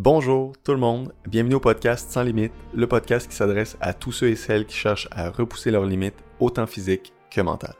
[0.00, 4.12] Bonjour tout le monde, bienvenue au podcast Sans Limites, le podcast qui s'adresse à tous
[4.12, 7.74] ceux et celles qui cherchent à repousser leurs limites, autant physiques que mentales.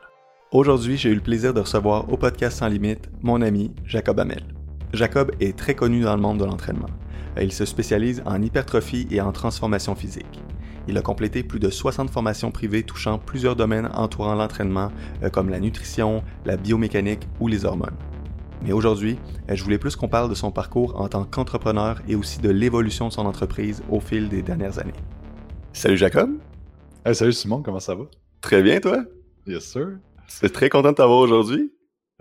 [0.51, 4.43] Aujourd'hui, j'ai eu le plaisir de recevoir au podcast Sans Limites mon ami Jacob Hamel.
[4.93, 6.91] Jacob est très connu dans le monde de l'entraînement.
[7.41, 10.43] Il se spécialise en hypertrophie et en transformation physique.
[10.89, 14.91] Il a complété plus de 60 formations privées touchant plusieurs domaines entourant l'entraînement,
[15.23, 17.95] euh, comme la nutrition, la biomécanique ou les hormones.
[18.63, 22.17] Mais aujourd'hui, euh, je voulais plus qu'on parle de son parcours en tant qu'entrepreneur et
[22.17, 24.93] aussi de l'évolution de son entreprise au fil des dernières années.
[25.73, 26.31] Salut Jacob.
[27.13, 28.05] salut Simon, comment ça va?
[28.41, 29.05] Très bien, toi?
[29.47, 29.99] Yes, sir.
[30.27, 31.73] Suis très content de t'avoir aujourd'hui.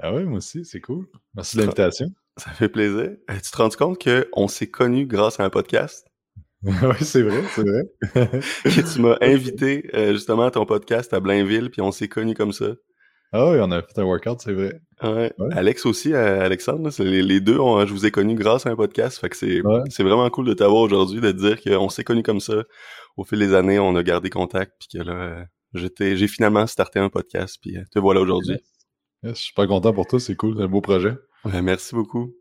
[0.01, 1.07] Ah oui, moi aussi, c'est cool.
[1.35, 2.07] Merci de l'invitation.
[2.37, 3.09] Ça fait plaisir.
[3.31, 6.07] Euh, tu te rends compte qu'on s'est connus grâce à un podcast?
[6.63, 8.41] oui, c'est vrai, c'est vrai.
[8.93, 12.51] tu m'as invité euh, justement à ton podcast à Blainville, puis on s'est connus comme
[12.51, 12.75] ça.
[13.33, 14.79] Ah oui, on a fait un workout, c'est vrai.
[15.03, 15.31] Ouais.
[15.51, 19.19] Alex aussi, euh, Alexandre, les, deux, je vous ai connus grâce à un podcast.
[19.19, 22.39] Fait que c'est vraiment cool de t'avoir aujourd'hui, de te dire qu'on s'est connus comme
[22.39, 22.63] ça.
[23.17, 26.65] Au fil des années, on a gardé contact, puis que là, euh, j'étais, j'ai finalement
[26.67, 28.57] starté un podcast, puis euh, te voilà aujourd'hui.
[29.23, 31.13] je suis pas content pour toi, c'est cool, c'est un beau projet.
[31.45, 32.33] merci beaucoup.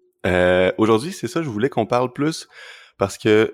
[0.79, 2.48] aujourd'hui, c'est ça, je voulais qu'on parle plus
[2.98, 3.53] parce que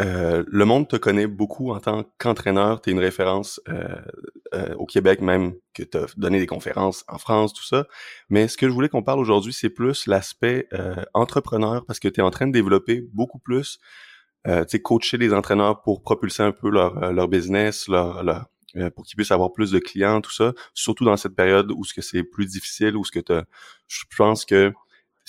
[0.00, 2.80] euh, le monde te connaît beaucoup en tant qu'entraîneur.
[2.80, 3.96] Tu es une référence euh,
[4.54, 7.86] euh, au Québec même, que tu as donné des conférences en France, tout ça.
[8.28, 10.68] Mais ce que je voulais qu'on parle aujourd'hui, c'est plus l'aspect
[11.14, 13.78] entrepreneur parce que tu es en train de développer beaucoup plus,
[14.44, 18.46] tu sais, coacher les entraîneurs pour propulser un peu leur, leur business, leur, leur
[18.94, 20.52] pour qu'ils puissent avoir plus de clients, tout ça.
[20.74, 23.32] Surtout dans cette période où ce que c'est plus difficile, où ce que tu
[23.88, 24.72] je pense que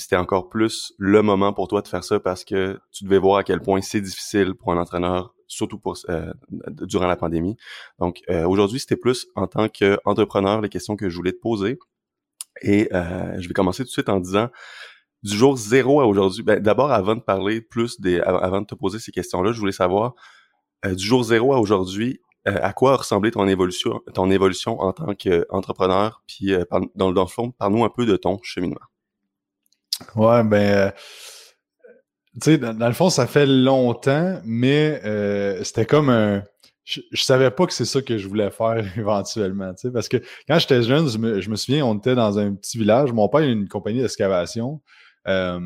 [0.01, 3.37] c'était encore plus le moment pour toi de faire ça parce que tu devais voir
[3.37, 6.33] à quel point c'est difficile pour un entraîneur, surtout pour euh,
[6.81, 7.55] durant la pandémie.
[7.99, 11.77] Donc euh, aujourd'hui, c'était plus en tant qu'entrepreneur les questions que je voulais te poser.
[12.63, 14.49] Et euh, je vais commencer tout de suite en disant
[15.23, 16.43] du jour zéro à aujourd'hui.
[16.43, 19.71] Ben, D'abord, avant de parler plus des, avant de te poser ces questions-là, je voulais
[19.71, 20.15] savoir
[20.83, 25.13] du jour zéro à aujourd'hui, à quoi a ressemblé ton évolution, ton évolution en tant
[25.13, 26.53] qu'entrepreneur, puis
[26.95, 28.79] dans, dans le fond, parle-nous un peu de ton cheminement.
[30.15, 30.91] Ouais, ben, euh,
[32.41, 36.43] tu sais, dans, le fond, ça fait longtemps, mais euh, c'était comme un.
[36.83, 40.17] Je, savais pas que c'est ça que je voulais faire éventuellement, tu sais, parce que
[40.47, 43.11] quand j'étais jeune, je me, je me, souviens, on était dans un petit village.
[43.13, 44.81] Mon père a une compagnie d'excavation.
[45.27, 45.59] Euh,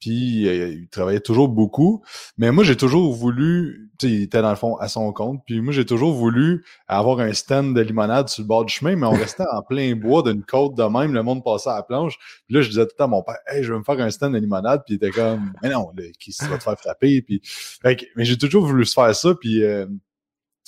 [0.00, 2.02] puis euh, il travaillait toujours beaucoup.
[2.36, 5.42] Mais moi, j'ai toujours voulu, tu sais, il était dans le fond à son compte.
[5.46, 8.96] Puis moi, j'ai toujours voulu avoir un stand de limonade sur le bord du chemin,
[8.96, 11.82] mais on restait en plein bois d'une côte de même, le monde passait à la
[11.82, 12.18] planche.
[12.46, 14.00] Puis là, je disais tout le temps à mon père, hey, je vais me faire
[14.00, 14.82] un stand de limonade.
[14.86, 17.22] Puis il était comme, mais non, qui va te faire frapper?
[17.22, 17.42] Puis,
[17.84, 19.34] mais j'ai toujours voulu se faire ça.
[19.34, 19.86] Puis euh,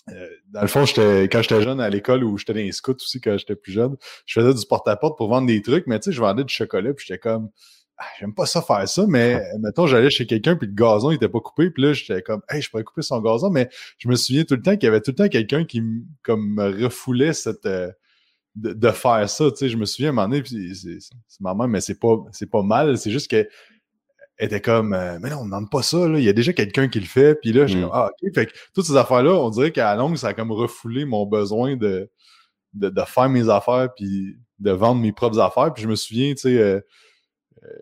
[0.09, 2.93] euh, dans le fond, j'étais quand j'étais jeune à l'école ou j'étais dans les scouts
[2.95, 6.11] aussi quand j'étais plus jeune, je faisais du porte-à-porte pour vendre des trucs, mais tu
[6.11, 7.51] sais, je vendais du chocolat, puis j'étais comme
[8.19, 11.29] j'aime pas ça faire ça, mais mettons, j'allais chez quelqu'un puis le gazon il était
[11.29, 13.69] pas coupé, puis là j'étais comme hey, je pourrais couper son gazon, mais
[13.99, 15.83] je me souviens tout le temps qu'il y avait tout le temps quelqu'un qui
[16.23, 17.91] comme me refoulait cette euh,
[18.57, 21.69] de, faire ça, tu sais, je me souviens à un moment donné, puis c'est maman,
[21.69, 23.49] mais c'est pas c'est pas mal, c'est juste que
[24.39, 26.89] était comme euh, mais non, on demande pas ça là, il y a déjà quelqu'un
[26.89, 27.83] qui le fait, puis là j'ai mm.
[27.83, 30.29] comme ah OK, fait que toutes ces affaires là, on dirait qu'à la longue ça
[30.29, 32.11] a comme refoulé mon besoin de
[32.75, 36.33] de, de faire mes affaires puis de vendre mes propres affaires, puis je me souviens,
[36.33, 36.81] tu sais euh,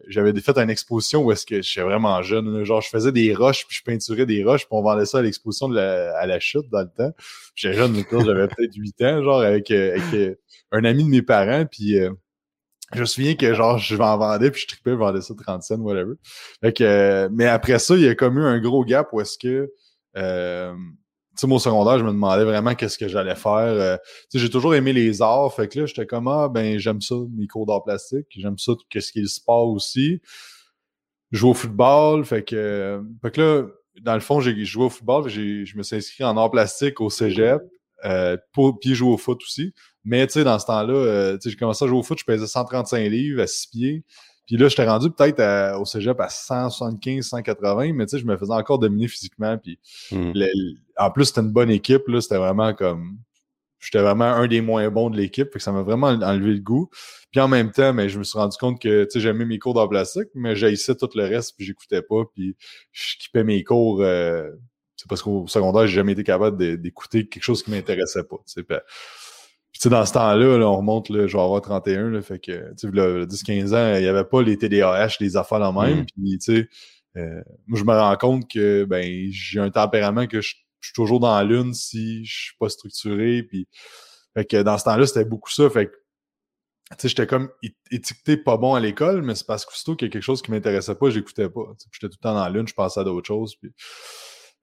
[0.09, 2.65] j'avais fait une exposition où est-ce que j'étais vraiment jeune.
[2.65, 5.23] Genre, je faisais des roches, puis je peinturais des roches, puis on vendait ça à
[5.23, 7.13] l'exposition de à la chute dans le temps.
[7.55, 10.35] J'étais jeune, j'avais peut-être 8 ans, genre, avec, euh, avec euh,
[10.73, 11.97] un ami de mes parents, puis
[12.95, 15.63] je me souviens que genre, je en vendais, puis je tripais, je vendais ça 30
[15.63, 16.15] cents, whatever.
[16.63, 19.39] Fait que, mais après ça, il y a comme eu un gros gap où est-ce
[19.39, 19.73] que
[21.41, 23.59] sais, mon secondaire, je me demandais vraiment qu'est-ce que j'allais faire.
[23.59, 23.97] Euh,
[24.31, 25.55] tu sais, j'ai toujours aimé les arts.
[25.55, 28.27] Fait que là, j'étais comme, ah, ben, j'aime ça, mes cours d'art plastique.
[28.31, 30.21] J'aime ça, qu'est-ce qui est le sport aussi.
[31.31, 32.25] Je joue au football.
[32.25, 33.67] Fait que, fait que là,
[34.03, 35.29] dans le fond, j'ai joué au football.
[35.29, 37.63] Je me suis inscrit en art plastique au cégep.
[38.05, 39.75] Euh, pour, puis jouer au foot aussi.
[40.05, 42.17] Mais tu sais, dans ce temps-là, euh, tu sais, j'ai commencé à jouer au foot,
[42.17, 44.05] je pesais 135 livres à 6 pieds.
[44.47, 48.37] Puis là, j'étais rendu peut-être au cégep à 175, 180, mais tu sais, je me
[48.37, 49.59] faisais encore dominer physiquement.
[49.59, 49.79] Puis
[50.13, 50.33] hmm.
[50.99, 52.09] En plus, c'était une bonne équipe.
[52.09, 53.19] Là, c'était vraiment comme.
[53.81, 55.53] J'étais vraiment un des moins bons de l'équipe.
[55.53, 56.91] Fait que ça m'a vraiment enlevé le goût.
[57.31, 59.61] Puis en même temps, mais je me suis rendu compte que tu sais, j'aimais mes
[59.61, 62.25] cours d'art plastique, mais j'haïssais tout le reste, puis j'écoutais pas.
[62.35, 62.57] Puis
[62.91, 64.03] je kippais mes cours.
[64.03, 64.51] Euh,
[64.97, 68.37] c'est parce qu'au secondaire, j'ai jamais été capable d'écouter quelque chose qui m'intéressait pas.
[68.47, 68.65] Tu sais,
[69.73, 72.75] tu sais, dans ce temps-là, on remonte, là, je vais avoir 31, là, fait que,
[72.75, 76.01] tu sais, 10-15 ans, il n'y avait pas les TDAH, les affaires la même.
[76.01, 76.07] Mm.
[76.07, 76.69] Puis, tu sais,
[77.17, 80.57] euh, moi, je me rends compte que, ben, j'ai un tempérament que je,
[80.87, 83.43] suis toujours dans la lune si je suis pas structuré.
[83.43, 83.69] Puis,
[84.35, 85.69] fait que dans ce temps-là, c'était beaucoup ça.
[85.71, 85.93] Fait que
[86.97, 87.51] sais, j'étais comme
[87.91, 90.43] étiqueté pas bon à l'école, mais c'est parce que plutôt qu'il y a quelque chose
[90.43, 91.63] qui m'intéressait pas, j'écoutais pas.
[91.93, 93.57] J'étais tout le temps dans l'une, je pensais à d'autres choses.
[93.57, 93.71] Puis...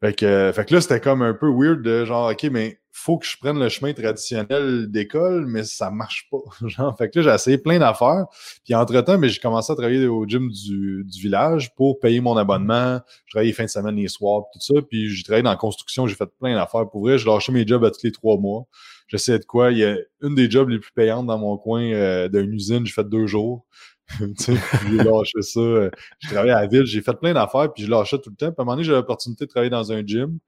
[0.01, 3.17] Fait que, fait que là, c'était comme un peu weird de genre, OK, mais faut
[3.17, 6.37] que je prenne le chemin traditionnel d'école, mais ça marche pas.
[6.67, 8.25] genre, fait que là, j'ai essayé plein d'affaires.
[8.63, 12.37] Puis entre-temps, mais j'ai commencé à travailler au gym du, du, village pour payer mon
[12.37, 13.01] abonnement.
[13.25, 14.81] Je travaillais les fins de semaine, les soirs, tout ça.
[14.89, 16.89] Puis j'ai travaillé dans la construction, j'ai fait plein d'affaires.
[16.89, 18.65] Pour vrai, je lâchais mes jobs à tous les trois mois.
[19.07, 19.71] J'essayais de quoi?
[19.71, 22.85] Il y a une des jobs les plus payantes dans mon coin euh, d'une usine,
[22.85, 23.65] j'ai fait deux jours.
[24.19, 25.59] j'ai lâché ça.
[25.59, 28.35] Euh, j'ai travaillé à la ville, j'ai fait plein d'affaires, puis je lâchais tout le
[28.35, 28.51] temps.
[28.51, 30.39] Puis à un moment donné, j'ai l'opportunité de travailler dans un gym.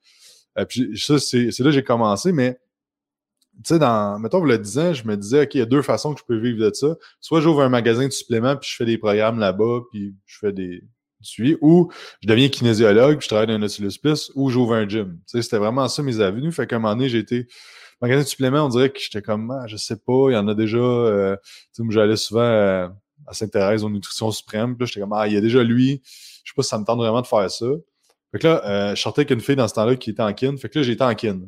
[0.58, 2.60] Euh, puis ça, c'est là que j'ai commencé, mais
[3.64, 5.82] tu sais, dans, mettons, le 10 ans, je me disais, OK, il y a deux
[5.82, 6.96] façons que je peux vivre de ça.
[7.20, 10.54] Soit j'ouvre un magasin de suppléments, puis je fais des programmes là-bas, puis je fais
[10.54, 10.84] des
[11.22, 14.88] suivis, ou je deviens kinésiologue, puis je travaille dans un Nautilus Plus, ou j'ouvre un
[14.88, 15.18] gym.
[15.26, 16.52] Tu sais, c'était vraiment ça mes avenues.
[16.52, 17.48] Fait qu'à un moment donné, j'ai été
[18.00, 20.48] magasin de suppléments, on dirait que j'étais comme, ah, je sais pas, il y en
[20.48, 21.36] a déjà, euh,
[21.76, 22.88] tu sais, j'allais souvent euh,
[23.28, 24.76] à Sainte-Thérèse aux Nutrition Suprême.
[24.76, 26.02] Puis là, j'étais comme, ah, il y a déjà lui.
[26.44, 27.66] Je sais pas si ça me tente vraiment de faire ça.
[28.32, 30.34] Fait que là, euh, je sortais avec une fille dans ce temps-là qui était en
[30.34, 30.56] kin.
[30.58, 31.42] Fait que là, j'étais en kin.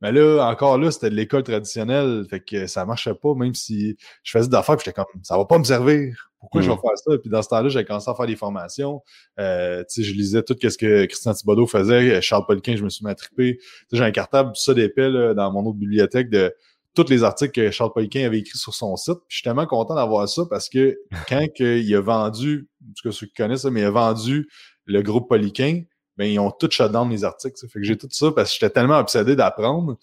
[0.00, 2.26] Mais là, encore là, c'était de l'école traditionnelle.
[2.28, 4.76] Fait que ça marchait pas, même si je faisais d'affaires.
[4.76, 6.30] Puis j'étais comme, ça va pas me servir.
[6.40, 6.80] Pourquoi je vais mm.
[6.80, 7.18] faire ça?
[7.18, 9.00] Puis dans ce temps-là, j'ai commencé à faire des formations.
[9.40, 12.20] Euh, tu sais, je lisais tout ce que Christian Thibodeau faisait.
[12.20, 13.58] Charles Poliquin, je me suis matrippé.
[13.92, 16.54] J'ai un cartable, tout ça d'épais dans mon autre bibliothèque de
[16.94, 19.18] tous les articles que Charles Poliquin avait écrits sur son site.
[19.26, 20.96] Puis je suis tellement content d'avoir ça parce que
[21.28, 24.48] quand il a vendu, en tout cas ceux qui connaissent ça, mais il a vendu
[24.86, 25.82] le groupe Poliquin,
[26.16, 27.56] ben ils ont tout shut down mes articles.
[27.56, 27.66] Ça.
[27.68, 29.98] Fait que j'ai tout ça parce que j'étais tellement obsédé d'apprendre.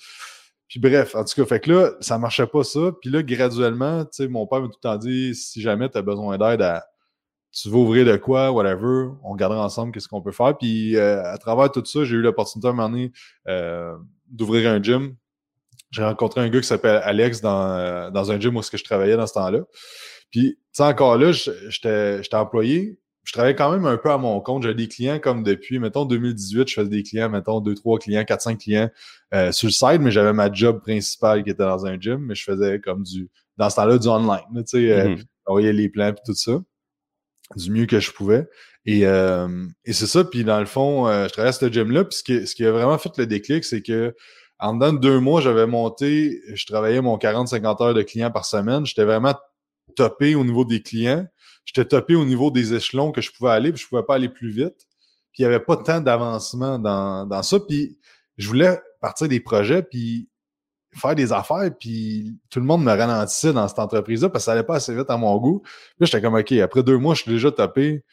[0.68, 2.92] Puis bref, en tout cas, fait que là, ça marchait pas ça.
[3.02, 5.98] Puis là, graduellement, tu sais, mon père m'a tout le temps dit si jamais tu
[5.98, 6.86] as besoin d'aide à
[7.52, 10.58] tu veux ouvrir de quoi, whatever, on regardera ensemble qu'est-ce qu'on peut faire.
[10.58, 13.12] Puis euh, à travers tout ça, j'ai eu l'opportunité à un moment donné
[13.48, 13.98] euh,
[14.28, 15.16] d'ouvrir un gym
[15.92, 19.18] j'ai rencontré un gars qui s'appelle Alex dans, euh, dans un gym où je travaillais
[19.18, 19.60] dans ce temps-là.
[20.32, 22.98] Puis, tu sais, encore là, j'étais employé.
[23.24, 24.64] Je travaillais quand même un peu à mon compte.
[24.64, 28.24] J'avais des clients comme depuis, mettons, 2018, je faisais des clients, mettons, 2, 3 clients,
[28.24, 28.90] 4, 5 clients
[29.34, 32.34] euh, sur le site, mais j'avais ma job principale qui était dans un gym, mais
[32.34, 34.40] je faisais comme du, dans ce temps-là, du online.
[34.56, 35.26] Tu sais, euh, mm-hmm.
[35.46, 36.60] envoyer les plans et tout ça,
[37.56, 38.48] du mieux que je pouvais.
[38.86, 40.24] Et, euh, et c'est ça.
[40.24, 42.06] Puis dans le fond, je travaillais à ce gym-là.
[42.06, 44.16] Puis ce qui, ce qui a vraiment fait le déclic, c'est que
[44.62, 48.46] en dedans de deux mois, j'avais monté, je travaillais mon 40-50 heures de clients par
[48.46, 48.86] semaine.
[48.86, 49.34] J'étais vraiment
[49.96, 51.28] topé au niveau des clients.
[51.66, 54.30] J'étais topé au niveau des échelons que je pouvais aller, puis je pouvais pas aller
[54.30, 54.88] plus vite.
[55.34, 57.60] Puis il n'y avait pas tant d'avancement dans, dans ça.
[57.60, 57.98] Puis
[58.38, 60.30] je voulais partir des projets, puis
[60.94, 64.52] faire des affaires, puis tout le monde me ralentissait dans cette entreprise-là parce que ça
[64.52, 65.62] allait pas assez vite à mon goût.
[65.98, 68.04] Puis j'étais comme, OK, après deux mois, je suis déjà topé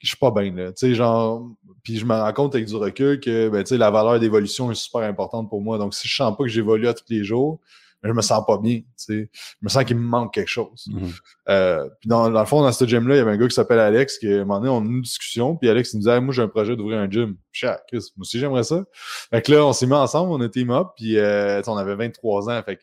[0.00, 0.72] je suis pas bien là.
[0.72, 1.48] Tu sais, genre,
[1.82, 4.70] puis je me rends compte avec du recul que ben, tu sais, la valeur d'évolution
[4.70, 5.78] est super importante pour moi.
[5.78, 7.60] Donc, si je sens pas que j'évolue à tous les jours,
[8.02, 8.78] ben, je me sens pas bien.
[8.78, 9.30] Tu sais.
[9.32, 10.88] Je me sens qu'il me manque quelque chose.
[10.88, 11.20] Mm-hmm.
[11.50, 13.54] euh, puis dans, dans, le fond, dans ce gym-là, il y avait un gars qui
[13.54, 15.96] s'appelle Alex qui, à un moment donné, on a eu une discussion, puis Alex il
[15.96, 17.36] nous disait Moi, j'ai un projet d'ouvrir un gym.
[17.52, 18.84] Je ah, Chris, moi aussi j'aimerais ça.
[19.30, 21.94] Fait que là, on s'est mis ensemble, on a team up, puis euh, on avait
[21.94, 22.62] 23 ans.
[22.64, 22.82] Fait que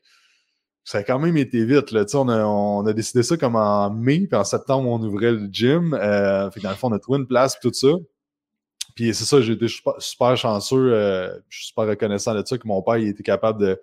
[0.88, 1.92] ça a quand même été vite.
[1.92, 2.06] Là.
[2.14, 5.50] On, a, on a décidé ça comme en mai, puis en septembre, on ouvrait le
[5.52, 5.94] gym.
[5.94, 7.90] Euh, fait dans le fond, on a trouvé une place et tout ça.
[8.96, 10.94] Puis c'est ça, j'ai été super, chanceux.
[10.94, 13.82] Euh, je suis super reconnaissant de ça que mon père il était capable de,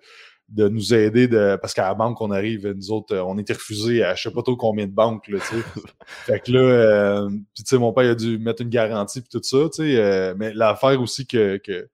[0.49, 4.03] de nous aider de parce qu'à la banque on arrive nous autres on était refusés
[4.03, 5.63] à je sais pas trop combien de banques là tu sais
[6.05, 9.41] fait que là euh, tu sais mon père a dû mettre une garantie puis tout
[9.41, 11.89] ça tu sais euh, mais l'affaire aussi que, que,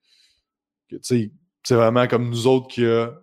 [0.89, 1.31] que tu sais
[1.63, 3.13] c'est vraiment comme nous autres qui a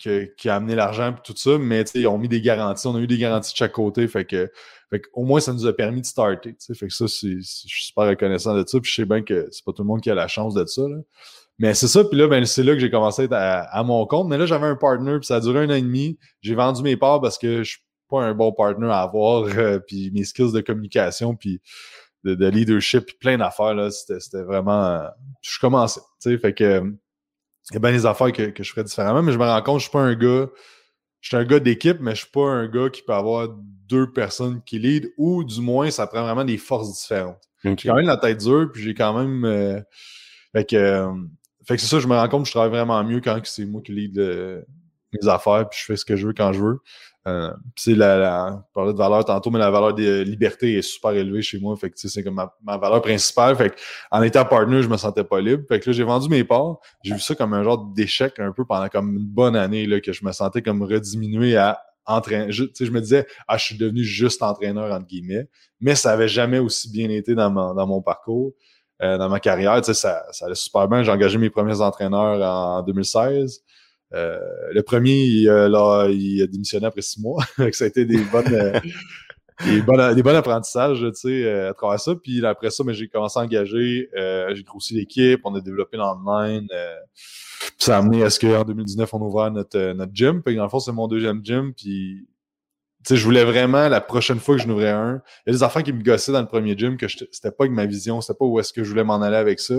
[0.00, 2.86] qui a amené l'argent et tout ça, mais ils ont mis des garanties.
[2.86, 4.06] On a eu des garanties de chaque côté.
[4.08, 4.50] Fait que,
[4.90, 6.56] fait au moins, ça nous a permis de starter.
[6.74, 8.80] Fait que ça, c'est, je suis super reconnaissant de ça.
[8.80, 10.64] Puis je sais bien que c'est pas tout le monde qui a la chance de
[10.66, 10.82] ça.
[10.82, 10.96] Là.
[11.60, 14.06] Mais c'est ça, puis là, ben, c'est là que j'ai commencé à être à, mon
[14.06, 14.28] compte.
[14.28, 16.18] Mais là, j'avais un partner, puis ça a duré un an et demi.
[16.40, 19.44] J'ai vendu mes parts parce que je suis pas un bon partner à avoir.
[19.44, 21.60] Euh, puis mes skills de communication, puis
[22.24, 24.84] de, leadership, puis plein d'affaires, là, c'était, vraiment...
[24.84, 25.08] Euh,
[25.42, 26.94] je commençais, tu sais, fait que
[27.70, 29.62] il y a bien des affaires que, que je ferais différemment, mais je me rends
[29.62, 30.48] compte, je suis pas un gars.
[31.20, 33.48] Je suis un gars d'équipe, mais je suis pas un gars qui peut avoir
[33.88, 37.42] deux personnes qui lead, ou du moins, ça prend vraiment des forces différentes.
[37.62, 39.44] J'ai quand même la tête dure, puis j'ai quand même.
[39.44, 39.80] Euh,
[40.52, 41.12] fait que, euh,
[41.66, 43.66] fait que c'est ça, je me rends compte que je travaille vraiment mieux quand c'est
[43.66, 44.62] moi qui lead euh,
[45.12, 46.78] mes affaires, puis je fais ce que je veux quand je veux.
[47.28, 50.82] Euh, c'est la, la, je parlais de valeur tantôt, mais la valeur de liberté est
[50.82, 51.76] super élevée chez moi.
[51.76, 53.56] Fait que c'est comme ma, valeur principale.
[53.56, 53.76] Fait que,
[54.10, 55.64] en étant partner, je me sentais pas libre.
[55.68, 56.78] Fait que là, j'ai vendu mes parts.
[57.04, 60.00] J'ai vu ça comme un genre d'échec un peu pendant comme une bonne année, là,
[60.00, 62.50] que je me sentais comme rediminué à entraîner.
[62.52, 65.48] Je, je me disais, ah, je suis devenu juste entraîneur, entre guillemets.
[65.80, 68.52] Mais ça avait jamais aussi bien été dans mon, dans mon parcours.
[69.02, 71.02] Euh, dans ma carrière, ça, ça allait super bien.
[71.02, 73.60] J'ai engagé mes premiers entraîneurs en 2016.
[74.12, 77.44] Le premier, il, là, il a démissionné après six mois.
[77.72, 78.44] ça a été des bonnes,
[79.64, 82.14] des, bonnes, des bons apprentissages, tu sais, à travers ça.
[82.14, 86.68] Puis après ça, mais j'ai commencé à engager, j'ai grossi l'équipe, on a développé l'online.
[87.78, 90.42] ça a amené à ce qu'en 2019, on ouvre notre, notre gym.
[90.42, 91.72] Puis dans le fond, c'est mon deuxième gym.
[91.74, 92.26] Puis
[93.04, 95.62] sais, je voulais vraiment, la prochaine fois que je n'ouvrais un, il y a des
[95.62, 98.36] enfants qui me gossaient dans le premier gym que c'était pas avec ma vision, c'était
[98.38, 99.74] pas où est-ce que je voulais m'en aller avec ça.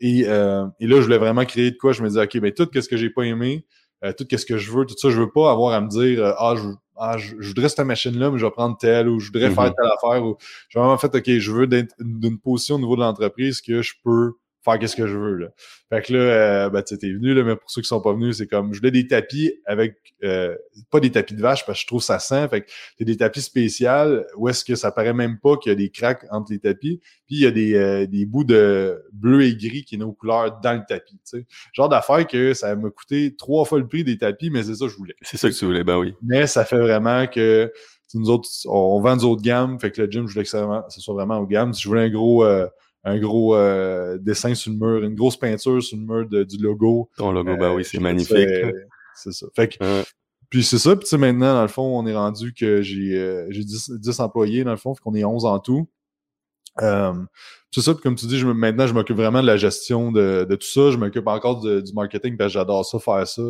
[0.00, 1.92] Et, euh, et là, je voulais vraiment créer de quoi.
[1.92, 3.64] Je me disais, OK, ben tout ce que j'ai pas aimé,
[4.04, 6.22] euh, tout ce que je veux, tout ça, je veux pas avoir à me dire,
[6.22, 9.26] euh, ah, je, ah, je, voudrais cette machine-là, mais je vais prendre telle, ou je
[9.26, 9.74] voudrais faire mm-hmm.
[9.74, 10.36] telle affaire, ou
[10.68, 13.94] j'ai vraiment fait, OK, je veux d'être d'une position au niveau de l'entreprise que je
[14.04, 14.34] peux
[14.66, 15.36] faire qu'est-ce que je veux.
[15.36, 15.48] Là.
[15.88, 18.12] Fait que là, euh, ben, tu t'es venu, là, mais pour ceux qui sont pas
[18.12, 20.56] venus, c'est comme je voulais des tapis avec euh,
[20.90, 22.48] pas des tapis de vache parce que je trouve ça sent.
[22.48, 25.72] Fait que c'est des tapis spéciaux où est-ce que ça paraît même pas qu'il y
[25.72, 27.00] a des cracks entre les tapis.
[27.26, 30.12] Puis il y a des, euh, des bouts de bleu et gris qui est nos
[30.12, 31.18] couleurs dans le tapis.
[31.22, 34.74] sais Genre d'affaire que ça m'a coûté trois fois le prix des tapis, mais c'est
[34.74, 35.14] ça que je voulais.
[35.22, 36.14] C'est ça que tu voulais, ben oui.
[36.22, 37.72] Mais ça fait vraiment que
[38.14, 39.78] nous autres, on, vend des autres gammes.
[39.78, 41.72] Fait que le gym, je voulais que ça, soit vraiment aux gammes.
[41.72, 42.44] Si je voulais un gros
[43.06, 47.08] un gros euh, dessin sur le mur, une grosse peinture sur le mur du logo.
[47.16, 48.48] Ton logo, ben oui, c'est euh, magnifique.
[49.14, 49.46] C'est ça.
[49.54, 50.04] Fait que,
[50.50, 53.16] Puis c'est ça, puis tu sais, maintenant, dans le fond, on est rendu que j'ai
[53.16, 55.88] euh, j'ai 10, 10, employés, dans le fond, fait qu'on est 11 en tout.
[56.80, 60.44] c'est ça, puis comme tu dis, je, maintenant, je m'occupe vraiment de la gestion de,
[60.44, 60.90] de tout ça.
[60.90, 63.42] Je m'occupe encore du marketing parce que j'adore ça, faire ça,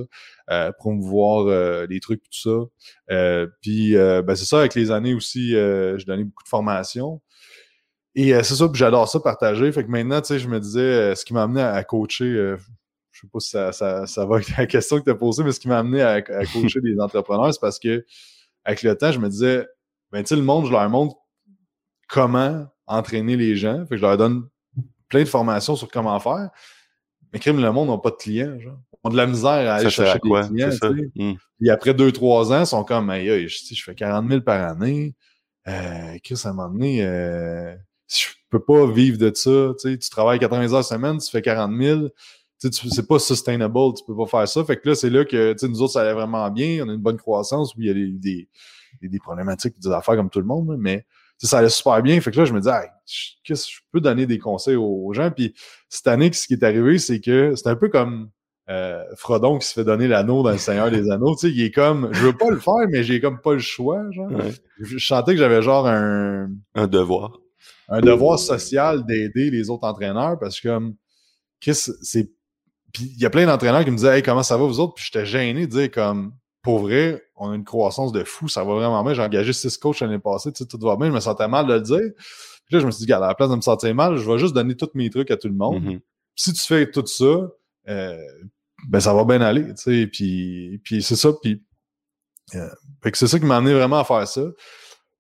[0.50, 2.68] euh, promouvoir les trucs, tout
[3.08, 3.48] ça.
[3.62, 7.22] puis ben, c'est ça, avec les années aussi, j'ai donné beaucoup de formations.
[8.18, 9.70] Et euh, c'est ça, puis j'adore ça partager.
[9.70, 12.25] Fait que maintenant, tu sais, je me disais, euh, ce qui m'a amené à, coacher,
[12.25, 12.56] euh,
[13.12, 15.44] je sais pas si ça, ça, ça va avec la question que tu as posée,
[15.44, 18.06] mais ce qui m'a amené à, coacher des entrepreneurs, c'est parce que
[18.64, 19.66] avec le temps, je me disais,
[20.11, 21.14] ben tu sais, le monde, je leur montre
[22.08, 23.85] comment entraîner les gens.
[23.85, 24.49] Fait que je leur donne
[25.08, 26.49] plein de formations sur comment faire.
[27.32, 28.78] Mais crime, le monde n'a pas de clients, genre.
[29.04, 30.70] Ils ont de la misère à aller chercher des clients.
[31.14, 31.35] Hmm.
[31.61, 34.70] Et après deux, trois ans, ils sont comme, hey, je, je fais 40 000 par
[34.70, 35.14] année.
[35.68, 37.76] Euh, Chris, à un moment donné, euh,
[38.08, 39.72] je peux pas vivre de ça.
[39.80, 42.08] Tu, tu travailles 80 heures semaine, tu fais 40 000.
[42.58, 44.64] Tu sais, c'est pas sustainable, tu peux pas faire ça.
[44.64, 46.84] Fait que là, c'est là que nous autres, ça allait vraiment bien.
[46.84, 47.75] On a une bonne croissance.
[47.76, 48.48] Oui, il y a des,
[49.02, 51.04] des, des problématiques, des affaires comme tout le monde, mais
[51.38, 52.18] ça allait super bien.
[52.20, 52.68] Fait que là, je me dis,
[53.44, 55.30] qu'est-ce que je peux donner des conseils aux, gens?
[55.30, 55.54] Puis
[55.88, 58.30] cette année, ce qui est arrivé, c'est que c'est un peu comme
[58.70, 61.34] euh, Frodon qui se fait donner l'anneau dans le Seigneur des Anneaux.
[61.34, 63.58] Tu sais, il est comme, je veux pas le faire, mais j'ai comme pas le
[63.58, 64.02] choix.
[64.12, 64.30] Genre.
[64.80, 66.48] Je, je, sentais que j'avais genre un...
[66.75, 67.38] Un devoir
[67.88, 70.96] un devoir social d'aider les autres entraîneurs parce que comme
[71.60, 72.30] c'est
[72.92, 74.94] puis il y a plein d'entraîneurs qui me disaient hey comment ça va vous autres?
[74.94, 78.64] Puis j'étais gêné de dire comme pour vrai on a une croissance de fou ça
[78.64, 79.14] va vraiment bien.
[79.14, 81.66] J'ai engagé six coachs l'année passée tu sais, tout va bien je me sentais mal
[81.66, 82.12] de le dire.
[82.66, 84.38] Puis là je me suis dit à la place de me sentir mal je vais
[84.38, 85.82] juste donner tous mes trucs à tout le monde.
[85.82, 86.00] Mm-hmm.
[86.34, 87.48] si tu fais tout ça
[87.88, 88.16] euh,
[88.88, 91.62] ben ça va bien aller tu sais puis puis c'est ça puis
[92.54, 92.68] euh,
[93.14, 94.42] c'est ça qui m'a amené vraiment à faire ça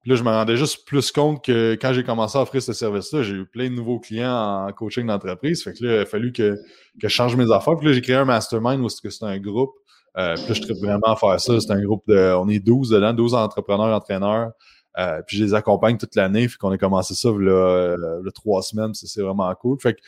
[0.08, 3.22] là, je me rendais juste plus compte que quand j'ai commencé à offrir ce service-là,
[3.22, 5.62] j'ai eu plein de nouveaux clients en coaching d'entreprise.
[5.62, 6.56] Fait que là, il a fallu que,
[7.00, 7.76] que je change mes affaires.
[7.76, 9.74] Puis là, j'ai créé un mastermind où c'est un groupe.
[10.16, 11.60] Euh, puis là, je traite vraiment à faire ça.
[11.60, 12.34] C'est un groupe de.
[12.38, 14.52] On est 12 dedans, 12 entrepreneurs, entraîneurs.
[14.98, 16.48] Euh, puis je les accompagne toute l'année.
[16.48, 18.94] Fait qu'on a commencé ça le, euh, le, trois semaines.
[18.94, 19.78] C'est vraiment cool.
[19.80, 20.00] Fait que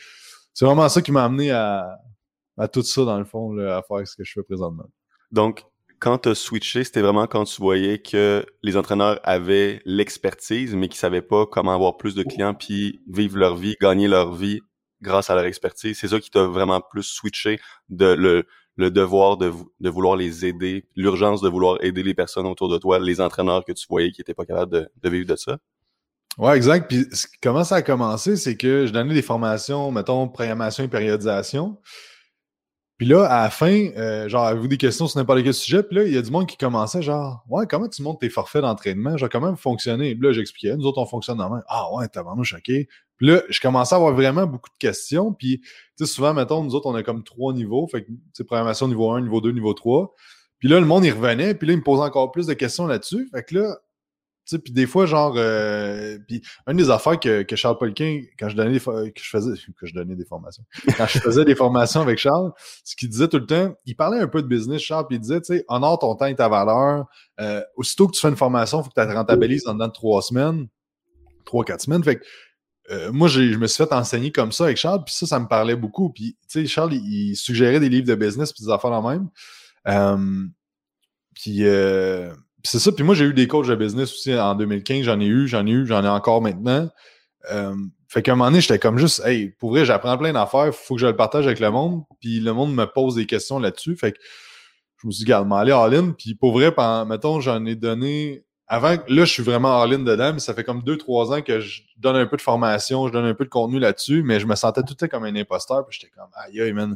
[0.53, 1.99] c'est vraiment ça qui m'a amené à,
[2.57, 4.85] à tout ça, dans le fond, à faire ce que je fais présentement.
[5.31, 5.65] Donc,
[5.99, 10.87] quand tu as switché, c'était vraiment quand tu voyais que les entraîneurs avaient l'expertise, mais
[10.87, 14.61] qu'ils savaient pas comment avoir plus de clients puis vivre leur vie, gagner leur vie
[15.01, 15.97] grâce à leur expertise.
[15.99, 18.45] C'est ça qui t'a vraiment plus switché de le,
[18.89, 19.51] devoir de,
[19.89, 23.73] vouloir les aider, l'urgence de vouloir aider les personnes autour de toi, les entraîneurs que
[23.73, 25.57] tu voyais qui étaient pas capables de, de vivre de ça?
[26.37, 26.87] Ouais, exact.
[26.87, 27.05] Puis
[27.43, 31.77] comment ça a commencé, c'est que je donnais des formations, mettons, programmation et périodisation.
[32.99, 35.83] Puis là, à la fin, euh, genre, avez-vous des questions sur n'importe quel sujet?
[35.83, 38.29] Puis là, il y a du monde qui commençait genre, ouais, comment tu montes tes
[38.29, 39.15] forfaits d'entraînement?
[39.15, 40.13] Genre, comment fonctionner?
[40.15, 41.49] Puis là, j'expliquais, nous autres, on fonctionne dans.
[41.69, 42.89] Ah ouais, t'as vraiment choqué.
[43.15, 45.31] Puis là, je commençais à avoir vraiment beaucoup de questions.
[45.31, 47.87] Puis, tu sais, souvent, mettons, nous autres, on a comme trois niveaux.
[47.87, 50.13] Fait que, tu programmation niveau 1, niveau 2, niveau 3.
[50.59, 51.53] Puis là, le monde, il revenait.
[51.53, 53.29] Puis là, il me posait encore plus de questions là-dessus.
[53.33, 53.77] Fait que là,
[54.57, 58.71] puis des fois, genre, euh, puis une des affaires que, Charles Polkin, quand je donnais
[58.71, 60.63] des que je faisais, que je donnais des formations,
[60.97, 62.51] quand je faisais des formations avec Charles,
[62.83, 65.19] ce qu'il disait tout le temps, il parlait un peu de business, Charles, puis il
[65.19, 67.05] disait, tu sais, honore ton temps et ta valeur.
[67.39, 69.87] Euh, aussitôt que tu fais une formation, il faut que tu la rentabilises en dedans
[69.87, 70.67] de trois semaines,
[71.45, 72.03] trois, quatre semaines.
[72.03, 72.25] Fait que
[72.91, 75.47] euh, moi, je me suis fait enseigner comme ça avec Charles, puis ça, ça me
[75.47, 76.09] parlait beaucoup.
[76.09, 79.29] Puis, tu sais, Charles, il, suggérait des livres de business puis des affaires la même.
[79.87, 80.47] Euh,
[81.35, 82.91] puis, euh, c'est ça.
[82.91, 85.03] Puis moi, j'ai eu des coachs de business aussi en 2015.
[85.03, 86.89] J'en ai eu, j'en ai eu, j'en ai encore maintenant.
[87.51, 87.75] Euh,
[88.07, 90.95] fait qu'à un moment donné, j'étais comme juste, hey, pour vrai, j'apprends plein d'affaires, faut
[90.95, 92.03] que je le partage avec le monde.
[92.19, 93.95] Puis le monde me pose des questions là-dessus.
[93.95, 94.17] Fait que
[95.01, 96.11] je me suis dit, regarde, aller all-in.
[96.11, 96.73] Puis pour vrai,
[97.07, 98.43] mettons, j'en ai donné.
[98.67, 101.59] Avant, là, je suis vraiment all-in dedans, mais ça fait comme deux, trois ans que
[101.59, 104.45] je donne un peu de formation, je donne un peu de contenu là-dessus, mais je
[104.45, 105.87] me sentais tout à comme un imposteur.
[105.87, 106.95] Puis j'étais comme, aïe, aïe, man,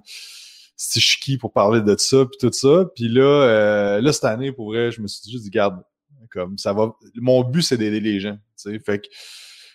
[1.21, 2.85] qui pour parler de ça, puis tout ça.
[2.95, 5.81] Puis là, euh, là, cette année, pour vrai, je me suis juste dit, garde,
[6.31, 6.93] comme ça va.
[7.15, 8.35] Mon but, c'est d'aider les gens.
[8.57, 9.07] Tu sais, fait que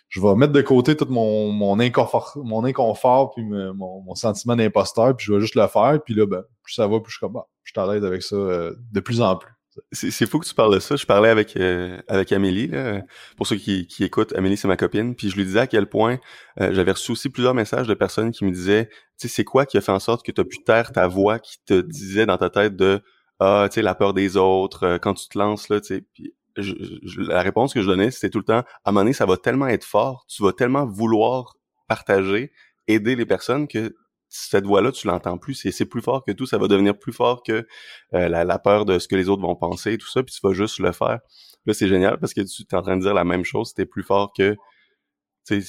[0.08, 4.56] je vais mettre de côté tout mon, mon inconfort, mon inconfort puis mon, mon, sentiment
[4.56, 5.98] d'imposteur, puis je vais juste le faire.
[6.04, 8.04] Puis là, ben, plus ça va, plus je suis comme, bah, je suis à l'aise
[8.04, 9.52] avec ça euh, de plus en plus.
[9.92, 10.96] C'est fou que tu parles de ça.
[10.96, 12.68] Je parlais avec euh, avec Amélie.
[12.68, 13.02] Là.
[13.36, 15.14] Pour ceux qui, qui écoutent, Amélie, c'est ma copine.
[15.14, 16.18] Puis je lui disais à quel point
[16.60, 19.66] euh, j'avais reçu aussi plusieurs messages de personnes qui me disaient, tu sais, c'est quoi
[19.66, 22.26] qui a fait en sorte que tu as pu taire ta voix qui te disait
[22.26, 23.02] dans ta tête de
[23.40, 26.04] ah, tu sais, la peur des autres, quand tu te lances là, tu sais.
[26.12, 26.34] Puis
[27.16, 29.36] la réponse que je donnais, c'était tout le temps, à un moment donné, ça va
[29.36, 31.56] tellement être fort, tu vas tellement vouloir
[31.86, 32.52] partager,
[32.86, 33.94] aider les personnes que
[34.28, 37.42] cette voix-là, tu l'entends plus, c'est plus fort que tout, ça va devenir plus fort
[37.42, 37.66] que
[38.14, 40.52] euh, la, peur de ce que les autres vont penser, tout ça, puis tu vas
[40.52, 41.20] juste le faire.
[41.66, 43.86] Là, c'est génial parce que tu es en train de dire la même chose, c'était
[43.86, 44.56] plus fort que...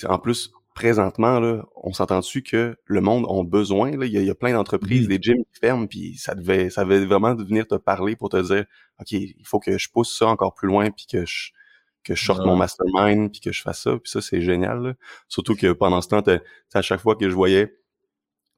[0.09, 4.35] En plus, présentement, là, on s'entend-tu que le monde a besoin, là, il y a,
[4.35, 8.17] plein d'entreprises, des gyms qui ferment, puis ça devait, ça devait vraiment venir te parler
[8.17, 8.65] pour te dire,
[8.99, 11.51] OK, il faut que je pousse ça encore plus loin, puis que je
[12.03, 14.95] que je sorte mon mastermind, puis que je fasse ça, puis ça, c'est génial.
[15.27, 16.23] Surtout que pendant ce temps,
[16.73, 17.78] à chaque fois que je voyais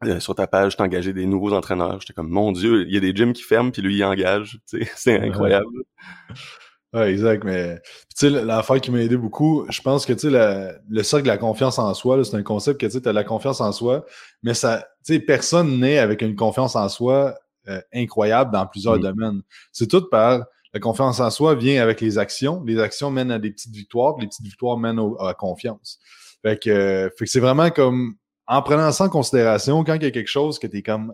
[0.05, 2.99] euh, sur ta page, t'engager des nouveaux entraîneurs, j'étais comme, mon Dieu, il y a
[2.99, 4.59] des gyms qui ferment, puis lui, il engage.
[4.95, 5.67] C'est incroyable.
[6.93, 7.43] Ouais, exact.
[7.45, 7.79] Mais
[8.17, 11.29] tu sais, l'affaire qui m'a aidé beaucoup, je pense que tu sais, le cercle de
[11.29, 14.05] la confiance en soi, c'est un concept que tu as la confiance en soi,
[14.43, 17.35] mais ça, tu sais, personne n'est avec une confiance en soi
[17.69, 19.03] euh, incroyable dans plusieurs mm.
[19.03, 19.41] domaines.
[19.71, 20.43] C'est tout par
[20.73, 22.63] la confiance en soi vient avec les actions.
[22.65, 25.99] Les actions mènent à des petites victoires, puis les petites victoires mènent à la confiance.
[26.41, 28.15] Fait que, euh, fait que c'est vraiment comme
[28.47, 31.13] en prenant ça en considération, quand il y a quelque chose que tu es comme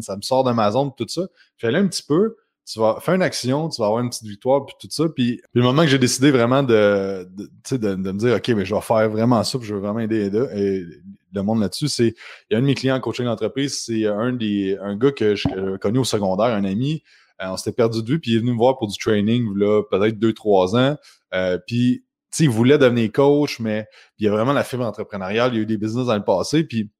[0.00, 1.22] ça me sort de ma zone, tout ça,
[1.58, 2.36] fais-le un petit peu
[2.66, 5.04] tu vas faire une action, tu vas avoir une petite victoire, puis tout ça.
[5.08, 8.64] Puis, le moment que j'ai décidé vraiment de, de, de, de, me dire, OK, mais
[8.64, 10.84] je vais faire vraiment ça, puis je veux vraiment aider et
[11.32, 12.14] le monde là-dessus, c'est,
[12.50, 15.12] il y a un de mes clients en coaching d'entreprise, c'est un des, un gars
[15.12, 17.02] que je connais au secondaire, un ami.
[17.42, 19.46] Euh, on s'était perdu de vue, puis il est venu me voir pour du training,
[19.54, 20.96] là, peut-être deux, trois ans.
[21.34, 23.86] Euh, puis, sais, il voulait devenir coach, mais
[24.18, 26.24] il y a vraiment la fibre entrepreneuriale, il y a eu des business dans le
[26.24, 26.90] passé, puis,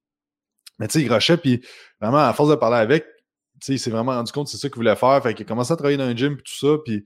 [0.79, 1.65] mais tu il rushait, puis
[2.01, 3.07] vraiment, à force de parler avec,
[3.69, 5.23] il s'est vraiment rendu compte que c'est ça qu'il voulait faire.
[5.23, 6.77] Fait qu'il a commencé à travailler dans un gym, puis tout ça.
[6.85, 7.05] Puis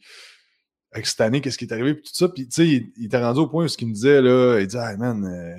[0.93, 2.29] avec cette année, qu'est-ce qui est arrivé, puis tout ça.
[2.29, 4.67] Puis, tu il, il, était rendu au point où ce qu'il me disait, là, il
[4.67, 5.57] dit, ah, man, euh,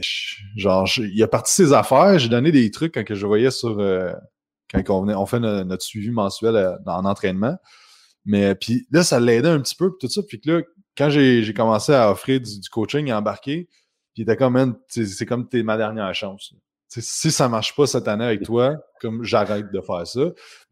[0.58, 2.20] genre, il a parti ses affaires.
[2.20, 4.12] J'ai donné des trucs quand que je voyais sur, euh,
[4.74, 7.58] quand on, venait, on fait notre, suivi mensuel euh, en entraînement.
[8.26, 10.22] Mais, puis là, ça l'aidait un petit peu, puis tout ça.
[10.28, 10.62] Puis que là,
[10.98, 13.68] quand j'ai commencé à offrir du, coaching à embarquer,
[14.14, 16.54] puis il était comme, c'est comme t'es ma dernière chance
[17.00, 20.22] si ça marche pas cette année avec toi, comme j'arrête de faire ça.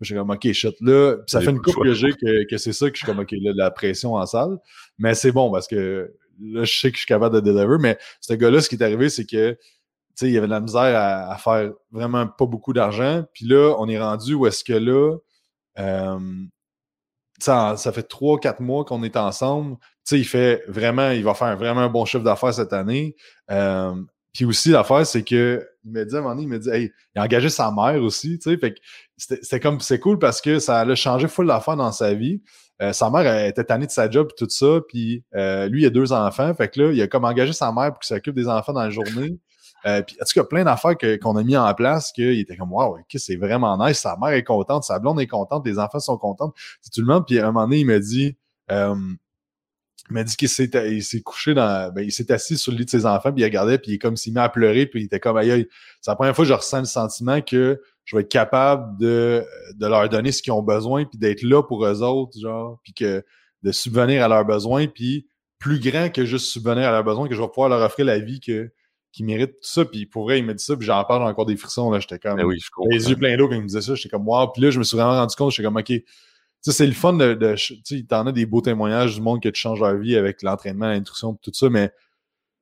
[0.01, 1.15] Je suis comme OK, shit, là.
[1.27, 3.53] ça fait une coupe que j'ai que, c'est ça que je suis comme OK, là,
[3.55, 4.57] la pression en salle.
[4.97, 7.77] Mais c'est bon parce que là, je sais que je suis capable de deliver.
[7.79, 9.59] Mais ce gars-là, ce qui est arrivé, c'est que tu
[10.15, 13.23] sais, il y avait de la misère à, faire vraiment pas beaucoup d'argent.
[13.33, 15.15] Puis là, on est rendu où est-ce que là,
[15.79, 16.19] euh,
[17.39, 19.77] ça, ça fait trois, quatre mois qu'on est ensemble.
[20.11, 23.15] Il fait vraiment, il va faire vraiment un bon chiffre d'affaires cette année.
[23.51, 23.93] Euh,
[24.33, 26.69] puis aussi, l'affaire, c'est que il m'a dit à un moment donné, il m'a dit,
[26.69, 28.57] hey, il a engagé sa mère aussi, tu sais.
[28.57, 28.79] Fait que
[29.17, 32.41] c'était comme, c'est cool parce que ça a changé full d'affaires dans sa vie.
[32.81, 34.79] Euh, sa mère était tannée de sa job et tout ça.
[34.87, 36.53] Puis euh, lui, il a deux enfants.
[36.53, 38.83] Fait que là, il a comme engagé sa mère pour qu'il s'occupe des enfants dans
[38.83, 39.39] la journée.
[39.85, 42.71] Euh, puis en tout cas, plein d'affaires qu'on a mis en place qu'il était comme
[42.71, 43.99] Wow, ok, c'est vraiment nice.
[43.99, 46.53] Sa mère est contente, sa blonde est contente, les enfants sont contents.
[46.81, 47.25] C'est tout le monde.
[47.25, 48.37] Puis à un moment donné, il m'a dit
[50.09, 50.69] il m'a dit qu'il s'est,
[51.01, 53.45] s'est couché dans, ben, il s'est assis sur le lit de ses enfants, puis il
[53.45, 55.67] regardait, puis il est comme s'il met à pleurer, puis il était comme, aïe,
[56.01, 59.43] c'est la première fois que je ressens le sentiment que je vais être capable de,
[59.75, 62.93] de leur donner ce qu'ils ont besoin, puis d'être là pour eux autres, genre, puis
[62.93, 63.23] que
[63.63, 65.27] de subvenir à leurs besoins, puis
[65.59, 68.19] plus grand que juste subvenir à leurs besoins, que je vais pouvoir leur offrir la
[68.19, 68.71] vie que,
[69.11, 69.85] qu'ils méritent tout ça.
[69.85, 72.19] Puis pour vrai, il m'a dit ça, puis j'en parle encore des frissons, là, j'étais
[72.19, 74.27] comme, ben oui, je les yeux pleins d'eau quand il me disait ça, j'étais comme,
[74.27, 75.91] wow, puis là, je me suis vraiment rendu compte, j'étais comme, ok,
[76.61, 79.59] c'est le fun de, de tu t'en as des beaux témoignages du monde que tu
[79.59, 81.91] changes leur vie avec l'entraînement, l'instruction, tout ça, mais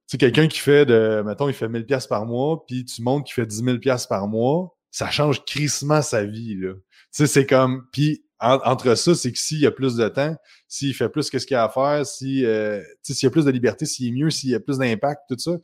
[0.08, 3.26] tu quelqu'un qui fait de, mettons, il fait 1000 pièces par mois, puis tu montres
[3.26, 6.74] qu'il fait 10 000 pièces par mois, ça change crissement sa vie, là.
[6.74, 6.82] Tu
[7.12, 10.36] sais, c'est comme, puis entre ça, c'est que s'il y a plus de temps,
[10.68, 13.46] s'il fait plus que ce qu'il a à faire, si, euh, s'il y a plus
[13.46, 15.58] de liberté, s'il est mieux, s'il y a plus d'impact, tout ça,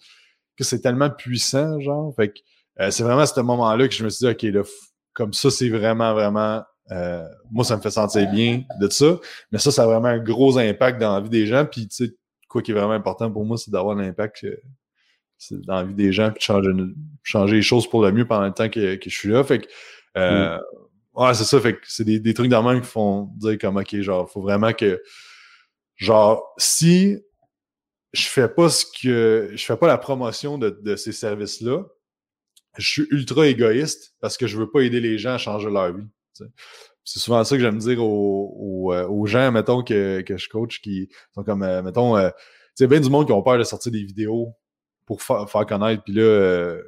[0.58, 2.13] que c'est tellement puissant, genre.
[2.15, 2.39] Fait que
[2.80, 4.63] euh, c'est vraiment à ce moment-là que je me suis dit, OK, là,
[5.13, 9.19] comme ça, c'est vraiment, vraiment euh, moi, ça me fait sentir bien de ça.
[9.52, 11.65] Mais ça, ça a vraiment un gros impact dans la vie des gens.
[11.65, 12.13] Puis, tu sais,
[12.48, 14.46] quoi qui est vraiment important pour moi, c'est d'avoir l'impact
[15.52, 16.72] dans la vie des gens, puis de changer,
[17.24, 19.43] changer les choses pour le mieux pendant le temps que, je suis là.
[19.43, 19.67] Fait que,
[20.17, 20.58] euh,
[21.15, 21.60] Ouais, c'est ça.
[21.62, 24.41] Fait que c'est des, des trucs dans même qui font dire comme OK, genre, faut
[24.41, 25.02] vraiment que.
[25.96, 27.19] Genre, si
[28.13, 29.52] je fais pas ce que.
[29.54, 31.84] Je fais pas la promotion de, de ces services-là,
[32.78, 35.93] je suis ultra égoïste parce que je veux pas aider les gens à changer leur
[35.96, 36.08] vie.
[37.04, 41.10] C'est souvent ça que j'aime dire aux, aux, gens, mettons, que, que je coach qui
[41.36, 43.91] sont comme, euh, mettons, euh, tu sais, bien du monde qui ont peur de sortir
[43.91, 44.54] des vidéos
[45.06, 46.04] pour faire, connaître.
[46.04, 46.82] Puis là, euh,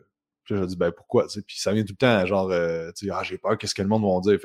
[0.46, 1.28] je dis, ben pourquoi?
[1.48, 4.04] Puis ça vient tout le temps, genre, euh, ah, j'ai peur, qu'est-ce que le monde
[4.04, 4.40] va dire?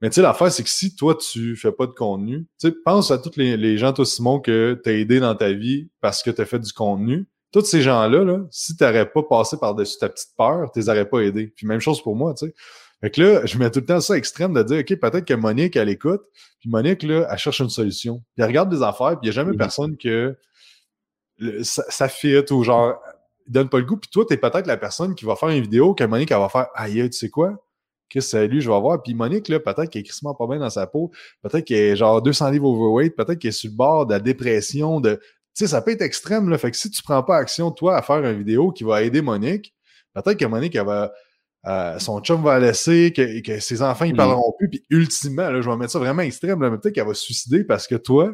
[0.00, 2.74] Mais tu sais, l'affaire, c'est que si toi, tu fais pas de contenu, tu sais,
[2.84, 5.90] pense à tous les, les gens, toi, Simon, que tu as aidé dans ta vie
[6.00, 7.26] parce que tu as fait du contenu.
[7.50, 10.88] Tous ces gens-là, là, si tu n'aurais pas passé par-dessus ta petite peur, tu les
[10.88, 11.48] aurais pas aidés.
[11.48, 12.54] Puis même chose pour moi, tu sais.
[13.00, 15.34] Fait que là, je mets tout le temps ça extrême de dire, OK, peut-être que
[15.34, 16.22] Monique, elle écoute,
[16.60, 18.18] puis Monique, là, elle cherche une solution.
[18.34, 19.58] Puis elle regarde des affaires, puis il n'y a jamais mm-hmm.
[19.58, 20.36] personne que
[21.62, 23.00] ça, ça fit ou genre,
[23.48, 23.96] donne pas le goût.
[23.96, 26.38] Puis toi, tu es peut-être la personne qui va faire une vidéo que Monique, elle
[26.38, 27.64] va faire Aïe, tu sais quoi?
[28.08, 29.02] Qu'est-ce que lui, je vais voir.
[29.02, 31.10] Puis Monique, là, peut-être qu'elle est crissement pas bien dans sa peau.
[31.42, 33.14] Peut-être qu'elle est genre 200 livres overweight.
[33.14, 35.00] Peut-être qu'elle est sur le bord de la dépression.
[35.00, 35.16] De...
[35.16, 35.20] Tu
[35.54, 36.56] sais, ça peut être extrême, là.
[36.56, 39.20] Fait que si tu prends pas action, toi, à faire une vidéo qui va aider
[39.20, 39.74] Monique,
[40.14, 41.12] peut-être que Monique, elle va.
[41.68, 44.16] Euh, son chum va la laisser, que, que ses enfants, ils mm.
[44.16, 44.70] parleront plus.
[44.70, 47.22] Puis ultimement, là, je vais mettre ça vraiment extrême, là, mais peut-être qu'elle va se
[47.22, 48.32] suicider parce que toi,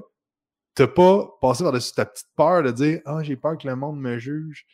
[0.74, 3.74] t'as pas passé par-dessus ta petite peur de dire Ah, oh, j'ai peur que le
[3.74, 4.66] monde me juge.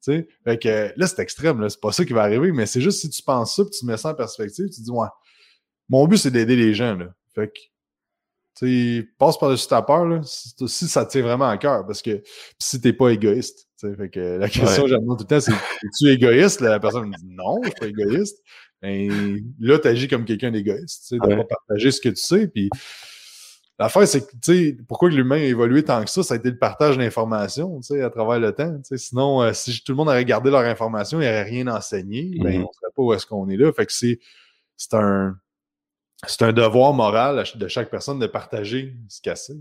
[0.00, 1.68] sais Fait que là, c'est extrême, là.
[1.68, 3.84] C'est pas ça qui va arriver, mais c'est juste si tu penses ça, puis tu
[3.84, 5.08] mets ça en perspective, tu te dis Ouais,
[5.88, 6.94] mon but, c'est d'aider les gens.
[6.96, 7.08] Là.
[7.34, 7.60] Fait que
[8.58, 12.00] tu sais, passe par-dessus ta peur, là, si, ça te tient vraiment à cœur, parce
[12.00, 12.22] que
[12.58, 13.65] si t'es pas égoïste.
[13.80, 16.60] Fait que la question que j'aime tout le temps, c'est es-tu égoïste?
[16.60, 18.42] la personne me dit non, je suis pas égoïste.
[18.82, 21.02] Et ben, là, tu agis comme quelqu'un d'égoïste.
[21.08, 22.48] Tu sais, de pas partager ce que tu sais.
[22.48, 22.70] Puis
[23.78, 26.50] L'affaire, c'est que, tu sais, pourquoi l'humain a évolué tant que ça, ça a été
[26.50, 28.80] le partage d'informations, tu sais, à travers le temps.
[28.96, 32.38] Sinon, euh, si tout le monde avait gardé leur information, il n'y aurait rien enseigné,
[32.40, 32.56] ben, mm-hmm.
[32.56, 33.70] on ne serait pas où est-ce qu'on est là.
[33.74, 34.18] Fait que c'est,
[34.78, 35.38] c'est un,
[36.26, 39.58] c'est un devoir moral de chaque personne de partager ce qu'elle sait.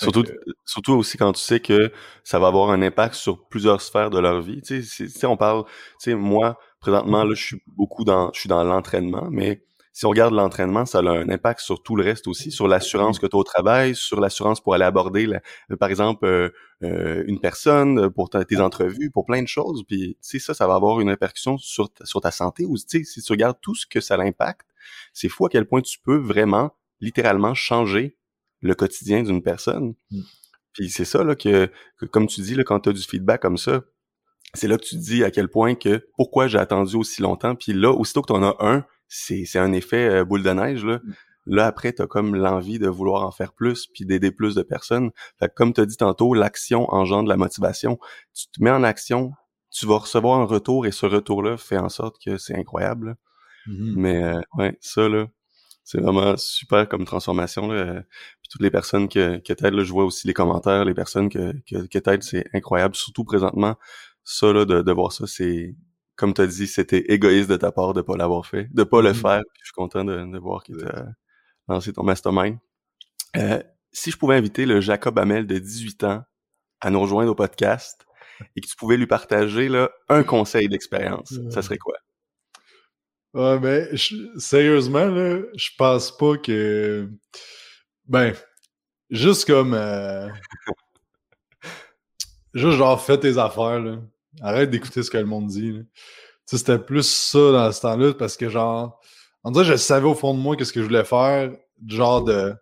[0.00, 0.24] Surtout,
[0.64, 1.92] surtout aussi quand tu sais que
[2.24, 4.62] ça va avoir un impact sur plusieurs sphères de leur vie.
[4.62, 8.48] Tu sais, on parle, tu sais, moi, présentement, là, je suis beaucoup dans, je suis
[8.48, 12.28] dans l'entraînement, mais si on regarde l'entraînement, ça a un impact sur tout le reste
[12.28, 15.26] aussi, sur l'assurance que tu as au travail, sur l'assurance pour aller aborder,
[15.70, 16.50] euh, par exemple, euh,
[16.82, 19.82] euh, une personne pour tes entrevues, pour plein de choses.
[19.86, 22.64] Puis, tu sais, ça, ça va avoir une répercussion sur ta, sur ta santé.
[22.64, 24.66] Ou, tu sais, si tu regardes tout ce que ça l'impacte,
[25.12, 28.16] c'est fou à quel point tu peux vraiment, littéralement, changer
[28.60, 29.94] le quotidien d'une personne.
[30.10, 30.20] Mm.
[30.72, 31.70] Puis c'est ça, là, que,
[32.10, 33.82] comme tu dis, là, quand tu as du feedback comme ça,
[34.54, 37.54] c'est là que tu dis à quel point que pourquoi j'ai attendu aussi longtemps.
[37.54, 40.50] Puis là, aussitôt que tu en as un, c'est, c'est un effet euh, boule de
[40.50, 40.84] neige.
[40.84, 41.12] Là, mm.
[41.46, 44.62] là après, tu as comme l'envie de vouloir en faire plus, puis d'aider plus de
[44.62, 45.10] personnes.
[45.38, 47.98] Fait comme tu as dit tantôt, l'action engendre la motivation.
[48.34, 49.32] Tu te mets en action,
[49.70, 53.16] tu vas recevoir un retour, et ce retour-là fait en sorte que c'est incroyable.
[53.66, 53.94] Mm-hmm.
[53.96, 55.26] Mais euh, ouais, ça, là,
[55.90, 57.66] c'est vraiment super comme transformation.
[57.66, 58.02] Là.
[58.40, 61.52] Puis toutes les personnes que, que t'aident, je vois aussi les commentaires, les personnes que,
[61.68, 62.94] que, que t'aident, c'est incroyable.
[62.94, 63.76] Surtout présentement,
[64.22, 65.74] ça, là, de, de voir ça, c'est
[66.14, 69.02] comme tu as dit, c'était égoïste de ta part de pas l'avoir fait, de pas
[69.02, 69.14] le mm-hmm.
[69.14, 69.42] faire.
[69.58, 71.06] je suis content de, voir que tu as
[71.66, 72.58] lancé ton mastermind.
[73.36, 76.22] Euh, si je pouvais inviter le Jacob Hamel de 18 ans
[76.82, 78.06] à nous rejoindre au podcast
[78.54, 81.96] et que tu pouvais lui partager là, un conseil d'expérience, ça serait quoi?
[83.32, 83.88] Ouais, mais
[84.38, 87.08] sérieusement, là, je pense pas que.
[88.06, 88.34] Ben,
[89.10, 89.74] juste comme.
[89.74, 90.28] Euh...
[92.54, 93.98] juste genre, fais tes affaires, là.
[94.40, 95.80] Arrête d'écouter ce que le monde dit.
[96.46, 99.00] C'était plus ça dans ce temps-là parce que genre,
[99.44, 101.52] en dirait je savais au fond de moi qu'est-ce que je voulais faire,
[101.86, 102.54] genre de,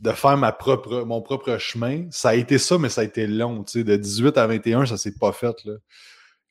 [0.00, 2.06] de faire ma propre, mon propre chemin.
[2.10, 3.64] Ça a été ça, mais ça a été long.
[3.66, 5.56] sais De 18 à 21, ça s'est pas fait.
[5.64, 5.74] Là.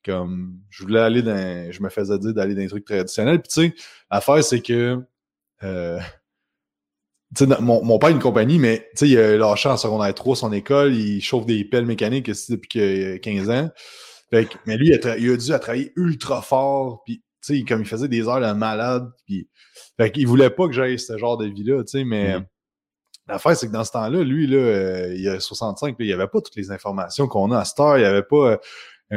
[0.06, 1.72] Comme je voulais aller dans.
[1.72, 3.42] Je me faisais dire d'aller dans des trucs traditionnels.
[3.42, 3.76] Puis tu sais,
[4.12, 5.02] l'affaire, c'est que
[5.64, 6.00] euh,
[7.60, 10.94] mon, mon père a une compagnie, mais il a lâché en secondaire 3 son école,
[10.94, 13.70] il chauffe des pelles mécaniques depuis 15 ans
[14.66, 17.88] mais lui, il a, il a dû travailler ultra fort, puis tu sais, comme il
[17.88, 19.50] faisait des heures de malade, puis
[19.98, 22.46] fait qu'il voulait pas que j'aille ce genre de vie-là, tu sais, mais mm.
[23.28, 26.14] l'affaire, c'est que dans ce temps-là, lui, là, euh, il a 65, puis il n'y
[26.14, 28.58] avait pas toutes les informations qu'on a à cette heure, il n'y avait pas euh,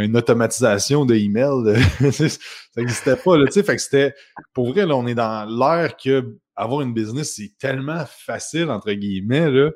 [0.05, 1.77] une automatisation de email,
[2.13, 2.39] ça
[2.77, 4.15] n'existait pas, là, fait que c'était,
[4.53, 8.93] pour vrai, là, on est dans l'ère que avoir une business, c'est tellement facile, entre
[8.93, 9.71] guillemets, là,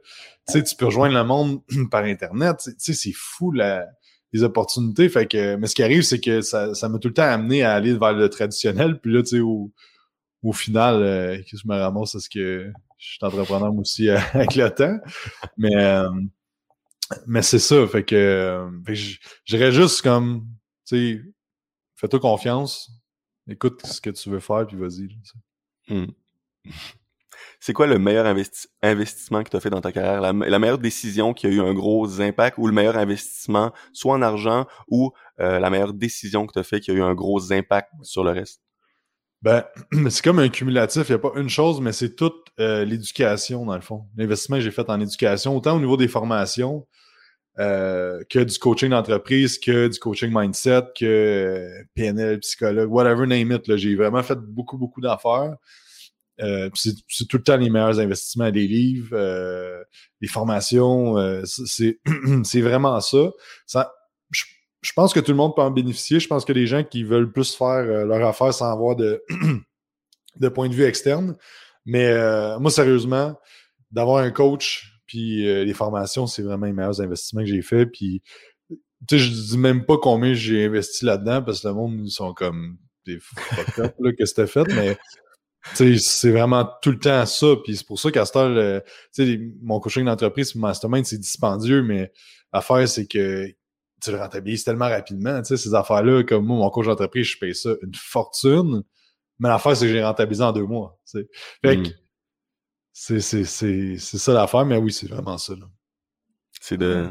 [0.48, 3.87] tu sais, tu peux rejoindre le monde par Internet, c'est fou, la
[4.33, 5.09] des opportunités.
[5.09, 7.62] Fait que, mais ce qui arrive, c'est que ça, ça m'a tout le temps amené
[7.62, 9.00] à aller vers le traditionnel.
[9.00, 9.72] Puis là, tu sais, au,
[10.42, 14.70] au final, euh, je me ramasse ce que je suis entrepreneur aussi euh, avec le
[14.70, 14.98] temps.
[15.56, 16.09] Mais, euh,
[17.26, 17.86] mais c'est ça.
[17.86, 20.46] Fait que, fait j'irais juste comme,
[20.86, 21.22] tu sais,
[21.96, 22.90] fais-toi confiance.
[23.48, 25.08] Écoute ce que tu veux faire, puis vas-y.
[25.88, 26.06] Hmm.
[27.62, 28.26] C'est quoi le meilleur
[28.82, 30.20] investissement que tu as fait dans ta carrière?
[30.20, 34.22] La, meilleure décision qui a eu un gros impact ou le meilleur investissement, soit en
[34.22, 37.52] argent ou euh, la meilleure décision que tu as fait qui a eu un gros
[37.52, 38.62] impact sur le reste?
[39.42, 39.64] Ben,
[40.11, 41.09] c'est comme un cumulatif.
[41.09, 44.07] Il n'y a pas une chose, mais c'est toute euh, l'éducation, dans le fond.
[44.16, 46.87] L'investissement que j'ai fait en éducation, autant au niveau des formations
[47.59, 53.76] euh, que du coaching d'entreprise, que du coaching mindset, que PNL, psychologue, whatever, name it.
[53.76, 55.57] J'ai vraiment fait beaucoup, beaucoup d'affaires.
[56.42, 59.83] Euh, c'est tout le temps les meilleurs investissements des livres, euh,
[60.20, 61.18] les formations.
[61.18, 63.92] Euh, c'est vraiment ça
[64.83, 66.21] je, pense que tout le monde peut en bénéficier.
[66.21, 69.23] Je pense que les gens qui veulent plus faire leur affaire sans avoir de,
[70.37, 71.37] de point de vue externe.
[71.85, 72.12] Mais
[72.59, 73.38] moi, sérieusement,
[73.90, 77.87] d'avoir un coach puis les formations, c'est vraiment les meilleurs investissements que j'ai fait.
[77.87, 78.23] Puis,
[78.69, 78.77] tu
[79.11, 82.33] sais, je dis même pas combien j'ai investi là-dedans parce que le monde, ils sont
[82.33, 84.97] comme des fuck up, là, que c'était fait, mais
[85.75, 87.47] c'est vraiment tout le temps ça.
[87.64, 92.12] Puis c'est pour ça qu'à ce mon coaching d'entreprise, mon mastermind, c'est dispendieux, mais
[92.53, 93.47] l'affaire, c'est que
[94.02, 95.42] tu le rentabilises tellement rapidement.
[95.44, 98.82] Ces affaires-là, comme moi, mon coach d'entreprise, je paye ça une fortune.
[99.38, 100.98] Mais l'affaire, c'est que j'ai rentabilisé en deux mois.
[101.10, 101.26] Fait
[101.62, 101.92] que hmm.
[102.92, 105.54] c'est ça l'affaire, mais oui, c'est vraiment ça.
[106.60, 107.08] C'est de,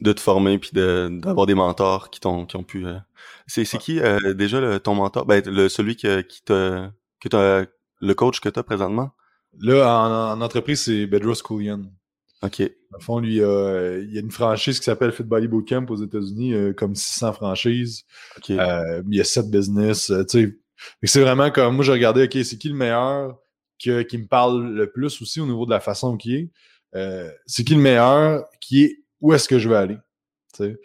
[0.00, 2.86] de te former puis d'avoir des mentors qui t'ont qui ont pu.
[2.86, 2.98] Euh,
[3.46, 5.26] c'est qui euh, déjà le, ton mentor?
[5.26, 7.66] Ben, le, celui qui, qui t'a que t'as
[8.00, 9.10] le coach que tu as présentement?
[9.58, 11.84] Là, en, entreprise, c'est Bedros Koulian.
[12.42, 12.62] OK.
[12.96, 15.96] Au fond, lui, euh, il y a une franchise qui s'appelle Fit Body Bootcamp aux
[15.96, 18.04] États-Unis, euh, comme 600 franchises.
[18.50, 20.12] Euh, il y a 7 business.
[21.02, 23.38] c'est vraiment comme moi, j'ai regardé, OK, c'est qui le meilleur
[23.78, 26.50] qui me parle le plus aussi au niveau de la façon qu'il est?
[27.44, 29.98] c'est qui le meilleur qui est où est-ce que je vais aller?
[30.52, 30.78] T'sais.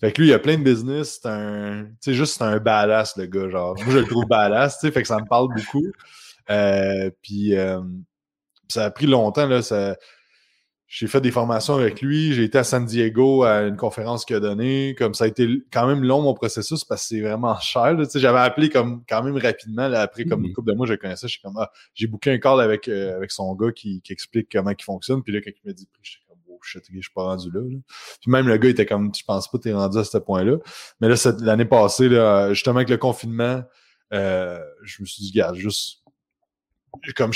[0.00, 1.20] Fait que lui, il a plein de business.
[1.22, 1.84] C'est un.
[1.84, 3.48] Tu sais, juste c'est un badass, le gars.
[3.48, 5.84] Genre, moi, je le trouve badass, tu sais, fait que ça me parle beaucoup.
[6.50, 7.80] Euh, puis euh,
[8.68, 9.46] ça a pris longtemps.
[9.46, 9.96] Là, ça...
[10.94, 12.34] J'ai fait des formations avec lui.
[12.34, 14.94] J'ai été à San Diego à une conférence qu'il a donnée.
[14.98, 17.96] Comme ça a été quand même long mon processus parce que c'est vraiment cher.
[18.14, 19.88] J'avais appelé comme quand même rapidement.
[19.88, 20.52] Là, après, comme une mmh.
[20.52, 21.28] couple de mois, je connaissais.
[21.28, 24.52] J'ai comme ah, j'ai booké un call avec, euh, avec son gars qui, qui, explique
[24.52, 25.22] comment il fonctionne.
[25.22, 27.60] Puis là, quand il m'a dit j'étais comme oh shit, je suis pas rendu là,
[28.20, 30.58] Puis même le gars était comme je pense pas t'es rendu à ce point-là.
[31.00, 33.62] Mais là, l'année passée, là, justement avec le confinement,
[34.12, 36.02] euh, je me suis dit, gars, juste
[37.16, 37.32] comme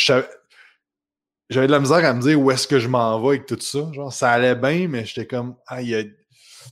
[1.49, 3.59] j'avais de la misère à me dire où est-ce que je m'en vais avec tout
[3.61, 3.91] ça.
[3.93, 6.03] Genre, ça allait bien, mais j'étais comme, ah, il a...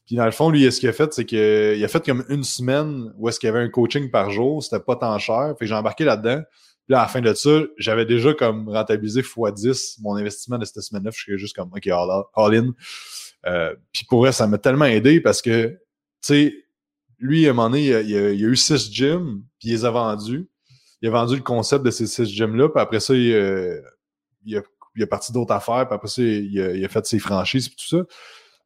[0.06, 2.42] Puis dans le fond, lui, ce qu'il a fait, c'est qu'il a fait comme une
[2.42, 5.54] semaine où est-ce qu'il y avait un coaching par jour, c'était pas tant cher.
[5.58, 6.42] Fait que j'ai embarqué là-dedans.
[6.84, 10.64] Puis là, à la fin de ça, j'avais déjà comme rentabilisé x10 mon investissement de
[10.64, 11.10] cette semaine-là.
[11.14, 12.74] Je suis juste comme, OK, all, in.
[13.46, 15.76] Euh, puis pour vrai, ça m'a tellement aidé parce que, tu
[16.20, 16.54] sais,
[17.18, 19.72] lui, à un moment donné, il a, a, il a eu six gyms, puis il
[19.72, 20.48] les a vendus
[21.04, 23.78] il a vendu le concept de ces six gyms-là, puis après ça, il, euh,
[24.44, 24.62] il, a,
[24.96, 27.68] il a parti d'autres affaires, puis après ça, il a, il a fait ses franchises,
[27.68, 28.04] puis tout ça.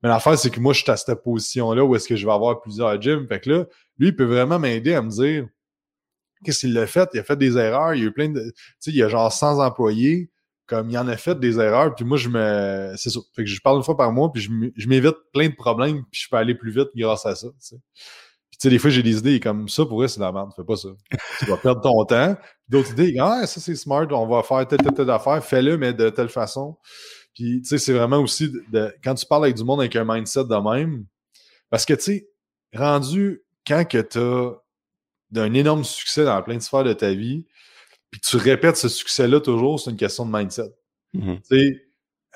[0.03, 2.33] Mais l'affaire, c'est que moi, je suis à cette position-là où est-ce que je vais
[2.33, 3.27] avoir plusieurs gyms.
[3.27, 3.65] Fait que là,
[3.99, 5.49] lui, il peut vraiment m'aider à me dire
[6.45, 7.09] qu'est-ce qu'il a fait?
[7.15, 7.95] Il a fait des erreurs.
[7.95, 8.41] Il a eu plein de.
[8.41, 10.31] Tu sais, il a genre 100 employés.
[10.67, 11.95] Comme il en a fait des erreurs.
[11.95, 12.93] Puis moi, je me.
[12.97, 13.21] C'est ça.
[13.35, 16.21] Fait que je parle une fois par mois, puis je m'évite plein de problèmes, puis
[16.23, 17.49] je peux aller plus vite grâce à ça.
[18.59, 20.65] Tu sais, des fois, j'ai des idées comme ça, pour eux, c'est la merde, fais
[20.65, 20.89] pas ça.
[21.39, 22.37] tu vas perdre ton temps.
[22.69, 25.93] D'autres idées, ah, ça, c'est smart, on va faire telle, telle, telle affaire, fais-le, mais
[25.93, 26.77] de telle façon.
[27.35, 30.05] Puis, tu sais, c'est vraiment aussi, de, quand tu parles avec du monde avec un
[30.05, 31.07] mindset de même,
[31.71, 32.29] parce que, tu sais,
[32.75, 34.55] rendu quand que tu as
[35.31, 37.47] d'un énorme succès dans plein de sphères de ta vie,
[38.11, 40.75] puis tu répètes ce succès-là toujours, c'est une question de mindset.
[41.15, 41.37] Mm-hmm.
[41.37, 41.88] Tu sais,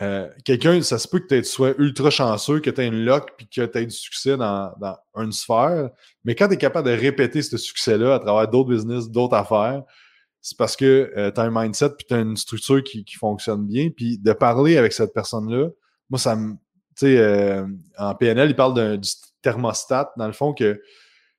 [0.02, 3.32] euh, quelqu'un, ça se peut que tu sois ultra chanceux, que tu aies une lock
[3.36, 5.90] puis que tu aies du succès dans, dans, une sphère.
[6.24, 9.82] Mais quand tu es capable de répéter ce succès-là à travers d'autres business, d'autres affaires,
[10.40, 13.14] c'est parce que euh, tu as un mindset puis tu as une structure qui, qui,
[13.14, 13.90] fonctionne bien.
[13.90, 15.68] Puis de parler avec cette personne-là,
[16.10, 16.54] moi, ça me.
[16.96, 17.64] Tu sais, euh,
[17.96, 19.08] en PNL, il parle du
[19.40, 20.80] thermostat, dans le fond, que tu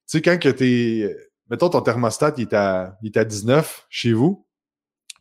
[0.06, 1.16] sais, quand que tu es.
[1.50, 4.48] Mettons, ton thermostat, il est, à, il est à 19 chez vous.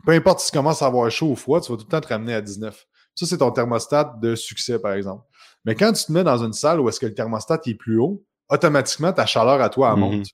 [0.06, 2.00] Peu importe si tu commences à avoir chaud ou froid, tu vas tout le temps
[2.00, 2.86] te ramener à 19.
[3.14, 5.24] Ça, c'est ton thermostat de succès, par exemple.
[5.64, 7.98] Mais quand tu te mets dans une salle où est-ce que le thermostat est plus
[7.98, 10.16] haut, automatiquement, ta chaleur à toi, elle mhm.
[10.16, 10.26] monte.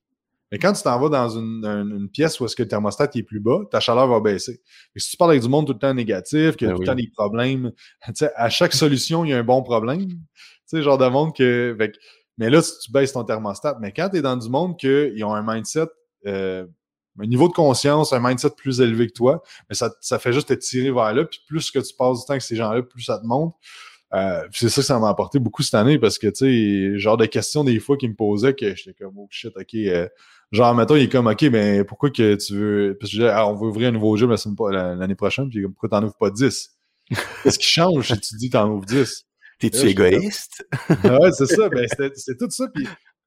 [0.51, 3.41] Mais quand tu t'en vas dans une, pièce où est-ce que le thermostat est plus
[3.41, 4.63] bas, ta chaleur va baisser.
[4.97, 6.77] Et si tu parles avec du monde tout le temps négatif, qu'il y a ben
[6.77, 7.73] tout le temps des problèmes,
[8.37, 10.09] à chaque solution, il y a un bon problème.
[10.09, 10.17] Tu
[10.65, 11.77] sais, genre de monde que.
[12.39, 13.77] mais là, tu baisses ton thermostat.
[13.81, 15.89] Mais quand tu es dans du monde qu'ils ont un mindset
[16.27, 16.67] euh,
[17.21, 20.49] un niveau de conscience, un mindset plus élevé que toi, mais ça, ça fait juste
[20.49, 21.25] te tirer vers là.
[21.25, 23.55] Puis plus que tu passes du temps avec ces gens-là, plus ça te monte.
[24.15, 27.17] Euh, c'est ça que ça m'a apporté beaucoup cette année parce que, tu sais, genre
[27.17, 29.75] de questions des fois qu'il me posait que j'étais comme, oh shit, ok.
[29.75, 30.09] Euh,
[30.51, 32.97] genre, mettons, il est comme, ok, mais pourquoi que tu veux.
[32.99, 34.29] Parce que je disais, ah, on veut ouvrir un nouveau jeu
[34.71, 36.75] l'année prochaine, puis pourquoi t'en ouvres pas 10?
[37.43, 39.27] Qu'est-ce qui change si tu dis t'en ouvres 10?
[39.59, 40.65] T'es-tu égoïste?
[40.89, 41.69] Ah ouais, c'est ça.
[41.69, 42.67] Ben, c'est tout ça.
[42.73, 42.87] Puis,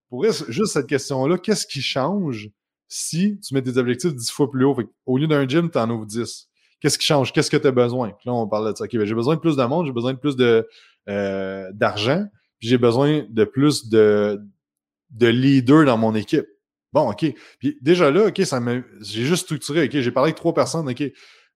[0.09, 2.49] pour juste cette question-là, qu'est-ce qui change?
[2.93, 4.77] Si tu mets tes objectifs 10 fois plus haut?
[5.05, 6.49] au lieu d'un gym, t'en ouvres 10.
[6.81, 7.31] Qu'est-ce qui change?
[7.31, 8.09] Qu'est-ce que tu as besoin?
[8.25, 8.83] là, on parle de ça.
[8.83, 10.67] OK, ben, j'ai besoin de plus de j'ai besoin de plus de
[11.07, 12.25] euh, d'argent,
[12.59, 14.41] puis j'ai besoin de plus de,
[15.11, 16.45] de leaders dans mon équipe.
[16.91, 17.25] Bon, OK.
[17.59, 18.81] Puis déjà là, OK, ça m'a.
[18.99, 21.01] J'ai juste structuré, OK, j'ai parlé avec trois personnes, OK.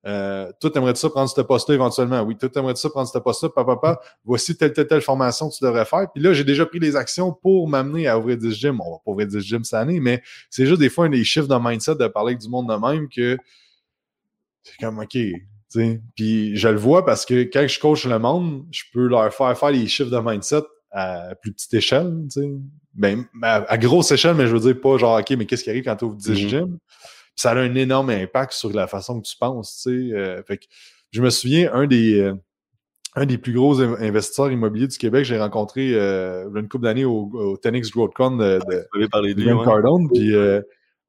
[0.08, 2.22] Euh, toi, t'aimerais ça prendre ce poste-là éventuellement?
[2.22, 3.50] Oui, toi, t'aimerais ça prendre ce poste-là?
[3.50, 6.08] Papa, papa, voici telle, telle, telle formation que tu devrais faire.
[6.14, 8.80] Puis là, j'ai déjà pris les actions pour m'amener à ouvrir 10 gyms.
[8.82, 11.24] On va pas ouvrir 10 gyms cette année, mais c'est juste des fois un des
[11.24, 13.38] chiffres de mindset de parler avec du monde de même que
[14.64, 15.18] c'est comme, OK.
[16.16, 19.58] Puis je le vois parce que quand je coach le monde, je peux leur faire
[19.58, 22.14] faire les chiffres de mindset à plus petite échelle.
[22.94, 25.84] Ben, à, grosse échelle, mais je veux dire pas genre, OK, mais qu'est-ce qui arrive
[25.84, 26.48] quand tu ouvres 10 mm-hmm.
[26.48, 26.78] gyms?
[27.36, 29.82] Ça a un énorme impact sur la façon que tu penses.
[29.84, 30.16] Tu sais.
[30.16, 30.66] Euh, fait que
[31.12, 32.34] je me souviens, un des, euh,
[33.16, 37.30] un des plus gros investisseurs immobiliers du Québec, j'ai rencontré euh, une couple d'années au,
[37.34, 40.10] au Tenix GrowthCon de, de, de Cardone.
[40.14, 40.36] Puis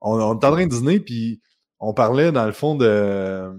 [0.00, 1.40] on, on était en train de dîner, puis
[1.80, 3.50] on parlait dans le fond de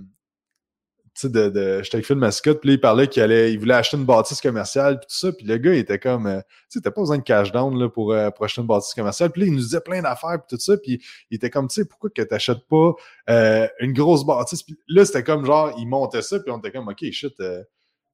[1.21, 3.97] sais, de, de j'étais avec Phil Mascotte, puis il parlait qu'il allait, il voulait acheter
[3.97, 6.82] une bâtisse commerciale, puis tout ça, puis le gars, il était comme, euh, tu sais,
[6.82, 9.41] t'as pas besoin de cash down là, pour, euh, pour acheter une bâtisse commerciale, puis
[9.41, 11.01] là, il nous disait plein d'affaires, puis tout ça, puis
[11.32, 12.93] il était comme, tu sais, pourquoi que t'achètes pas
[13.30, 16.88] euh, une grosse bâtisse, là, c'était comme, genre, il montait ça, puis on était comme,
[16.88, 17.63] OK, shit, euh,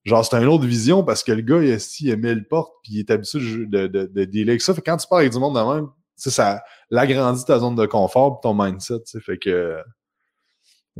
[0.05, 2.93] genre, c'est une autre vision, parce que le gars, il, il aimait le porte, puis
[2.93, 5.39] il est habitué de, de, de, dealer avec ça, fait quand tu parles avec du
[5.39, 9.77] monde de même, ça l'agrandit ta zone de confort, puis ton mindset, tu fait que,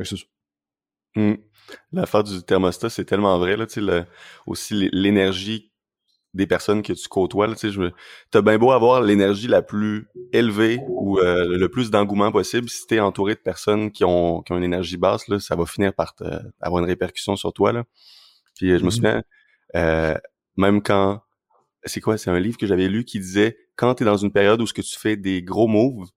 [0.02, 0.24] c'est ça.
[1.16, 1.34] Mm.
[1.92, 4.06] L'affaire du thermostat, c'est tellement vrai, là, tu sais,
[4.46, 5.70] aussi l'énergie
[6.34, 7.70] des personnes que tu côtoies, tu
[8.30, 12.86] t'as bien beau avoir l'énergie la plus élevée ou euh, le plus d'engouement possible, si
[12.86, 15.94] t'es entouré de personnes qui ont, qui ont une énergie basse, là, ça va finir
[15.94, 16.14] par
[16.60, 17.84] avoir une répercussion sur toi, là.
[18.56, 18.90] Puis je me mm-hmm.
[18.90, 19.22] souviens,
[19.76, 20.16] euh,
[20.56, 21.22] même quand,
[21.84, 24.60] c'est quoi, c'est un livre que j'avais lu qui disait, quand t'es dans une période
[24.60, 26.08] où ce que tu fais des gros moves,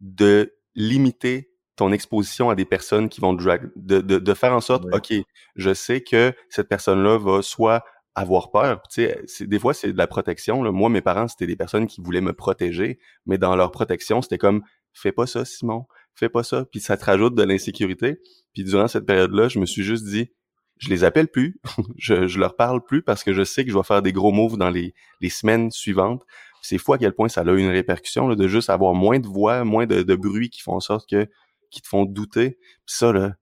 [0.00, 1.51] de limiter
[1.82, 5.12] ton exposition à des personnes qui vont drag, de, de, de faire en sorte, OK,
[5.56, 7.82] je sais que cette personne-là va soit
[8.14, 8.82] avoir peur.
[8.88, 10.62] Tu sais, des fois, c'est de la protection.
[10.62, 10.70] Là.
[10.70, 14.38] Moi, mes parents, c'était des personnes qui voulaient me protéger, mais dans leur protection, c'était
[14.38, 16.66] comme fais pas ça, Simon, fais pas ça.
[16.70, 18.20] Puis ça te rajoute de l'insécurité.
[18.54, 20.30] Puis durant cette période-là, je me suis juste dit,
[20.78, 21.60] je les appelle plus,
[21.98, 24.30] je, je leur parle plus parce que je sais que je vais faire des gros
[24.30, 26.22] moves dans les, les semaines suivantes.
[26.60, 29.26] C'est fou à quel point ça a une répercussion là, de juste avoir moins de
[29.26, 31.26] voix, moins de, de bruit qui font en sorte que
[31.72, 32.58] qui te font douter.
[32.86, 33.34] Puis ça, là,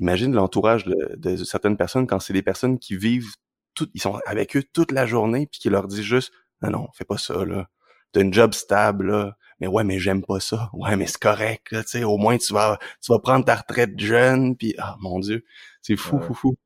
[0.00, 3.34] imagine l'entourage de, certaines personnes quand c'est des personnes qui vivent
[3.74, 6.88] tout, ils sont avec eux toute la journée puis qui leur disent juste non non
[6.94, 7.68] fais pas ça là.
[8.12, 9.36] T'as une job stable là.
[9.60, 10.70] Mais ouais mais j'aime pas ça.
[10.72, 12.04] Ouais mais c'est correct là tu sais.
[12.04, 15.44] Au moins tu vas tu vas prendre ta retraite jeune puis ah mon dieu.
[15.82, 16.56] C'est fou fou fou.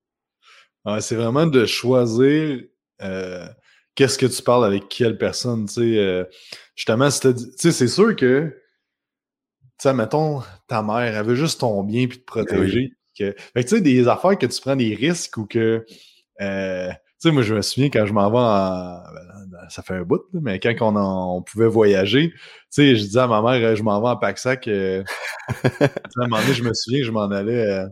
[1.00, 2.62] C'est vraiment de choisir
[3.02, 3.48] euh,
[3.94, 6.24] qu'est-ce que tu parles avec quelle personne tu sais euh,
[6.74, 8.61] justement tu sais c'est sûr que
[9.78, 12.90] sais, mettons, ta mère, elle veut juste ton bien puis te ben protéger.
[13.18, 13.34] Que...
[13.54, 15.84] Fait que, tu sais, des affaires que tu prends des risques ou que.
[16.40, 19.02] Euh, tu sais, moi, je me souviens quand je m'en vais en.
[19.48, 22.38] Ben, ça fait un bout, mais quand on, on pouvait voyager, tu
[22.70, 24.66] sais, je disais à ma mère, je m'en vais en Paxac.
[24.68, 25.04] Euh...
[25.64, 25.66] à
[26.16, 27.86] un moment donné, je me souviens que je m'en allais euh,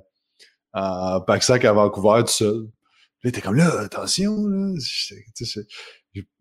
[0.72, 2.68] à Paxac à Vancouver tout seul.
[3.22, 4.72] Là, t'es comme là, attention, là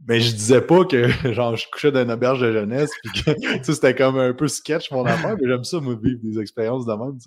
[0.08, 3.64] mais je disais pas que genre je couchais dans une auberge de jeunesse puis que
[3.64, 6.94] c'était comme un peu sketch mon affaire mais j'aime ça moi vivre des expériences de
[6.94, 7.18] même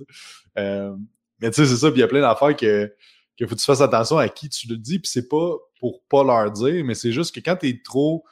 [0.58, 0.94] euh,
[1.40, 2.92] mais tu sais c'est ça puis il y a plein d'affaires que
[3.36, 6.02] qu'il faut que tu fasses attention à qui tu le dis puis c'est pas pour
[6.08, 8.24] pas leur dire mais c'est juste que quand t'es trop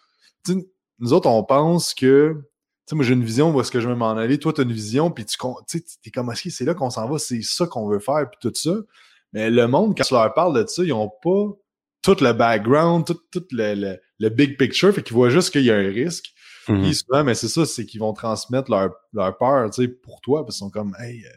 [0.99, 2.43] nous autres on pense que tu
[2.87, 4.73] sais moi j'ai une vision où est-ce que je vais m'en aller toi t'as une
[4.73, 7.89] vision puis tu sais t'es comme ok c'est là qu'on s'en va c'est ça qu'on
[7.89, 8.75] veut faire puis tout ça.
[9.33, 11.47] Mais le monde quand tu leur parles de ça ils ont pas
[12.03, 15.71] tout le background, tout, tout le, le, big picture, fait qu'ils voient juste qu'il y
[15.71, 16.33] a un risque.
[16.69, 19.89] Mm Puis souvent, mais c'est ça, c'est qu'ils vont transmettre leur, leur peur, tu sais,
[19.89, 21.31] pour toi, parce qu'ils sont comme, hey, euh,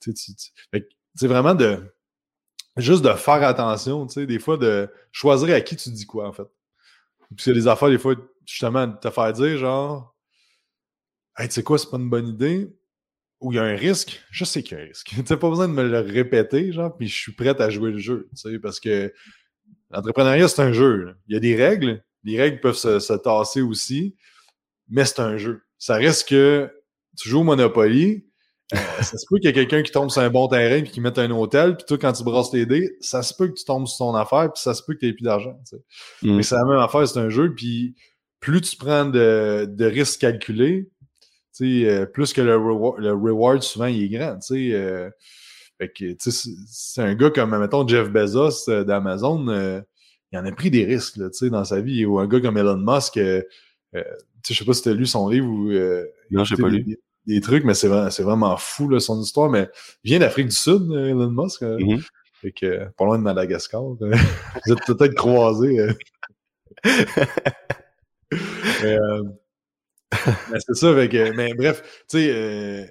[0.00, 0.32] tu sais,
[1.14, 1.82] c'est vraiment de,
[2.76, 6.28] juste de faire attention, tu sais, des fois de choisir à qui tu dis quoi,
[6.28, 6.48] en fait.
[7.36, 8.14] Puis c'est des affaires, des fois,
[8.46, 10.16] justement, de te faire dire, genre,
[11.36, 12.72] hey, tu sais quoi, c'est pas une bonne idée,
[13.40, 15.08] ou il y a un risque, je sais qu'il y a un risque.
[15.14, 17.92] Tu n'as pas besoin de me le répéter, genre, puis je suis prêt à jouer
[17.92, 19.12] le jeu, tu sais, parce que
[19.90, 21.14] L'entrepreneuriat, c'est un jeu.
[21.28, 22.02] Il y a des règles.
[22.24, 24.16] Les règles peuvent se, tasser aussi,
[24.88, 25.62] mais c'est un jeu.
[25.78, 26.70] Ça reste que
[27.16, 28.26] tu joues au Monopoly
[28.72, 30.84] Euh, ça se peut qu'il y ait quelqu'un qui tombe sur un bon terrain et
[30.84, 33.54] qui mette un hôtel, puis toi, quand tu brosses tes dés, ça se peut que
[33.54, 35.58] tu tombes sur ton affaire, puis ça se peut que tu n'aies plus d'argent.
[36.22, 36.36] Mm.
[36.36, 37.96] Mais c'est la même affaire, c'est un jeu, puis
[38.38, 40.88] plus tu prends de, de risques calculés,
[41.62, 42.52] euh, plus que le,
[42.98, 44.38] le, reward, souvent, il est grand.
[44.52, 45.10] Euh,
[46.26, 49.80] c'est un gars comme, mettons, Jeff Bezos euh, d'Amazon, euh,
[50.32, 52.04] il en a pris des risques là, dans sa vie.
[52.04, 53.42] Ou un gars comme Elon Musk, euh,
[53.92, 55.72] je sais pas si tu as lu son livre ou.
[56.30, 56.98] non, j'ai pas lu.
[57.26, 59.50] Des, trucs, mais c'est vraiment fou là, son histoire.
[59.50, 59.68] Mais
[60.04, 61.62] il vient d'Afrique du Sud, Elon Musk.
[61.62, 62.08] Mm-hmm.
[62.40, 63.82] Fait que, pas loin de Madagascar.
[63.92, 65.86] Vous êtes peut-être croisés.
[68.82, 68.98] mais,
[70.66, 72.90] c'est ça, mais bref, tu sais,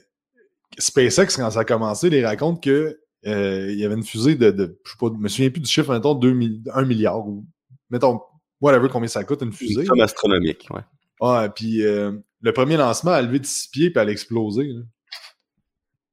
[0.80, 4.50] SpaceX, quand ça a commencé, il raconte que euh, il y avait une fusée de,
[4.52, 6.36] de je sais pas, me souviens plus du chiffre, mettons 2
[6.74, 7.46] 1 milliard ou
[7.90, 8.22] mettons
[8.62, 9.86] whatever combien ça coûte une fusée.
[9.94, 10.82] Une astronomique, ouais.
[11.22, 14.70] Ouais, puis euh, le premier lancement a levé de 6 pieds puis elle a explosé.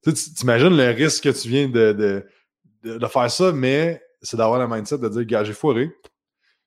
[0.02, 4.58] Tu t'imagines le risque que tu viens de, de, de, faire ça, mais c'est d'avoir
[4.58, 5.90] la mindset de dire, gars, j'ai foiré.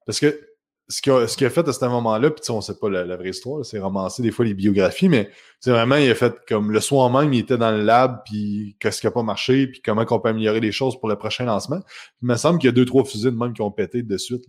[0.06, 0.49] Parce que
[0.90, 3.78] ce qu'il a, fait à ce moment-là, puis on sait pas la, vraie histoire, c'est
[3.78, 5.30] romancer des fois les biographies, mais
[5.60, 8.76] c'est vraiment, il a fait comme le soir même, il était dans le lab, puis
[8.80, 11.46] qu'est-ce qui a pas marché, puis comment on peut améliorer les choses pour le prochain
[11.46, 11.80] lancement.
[12.24, 14.18] il me semble qu'il y a deux, trois fusées de même qui ont pété de
[14.18, 14.46] suite,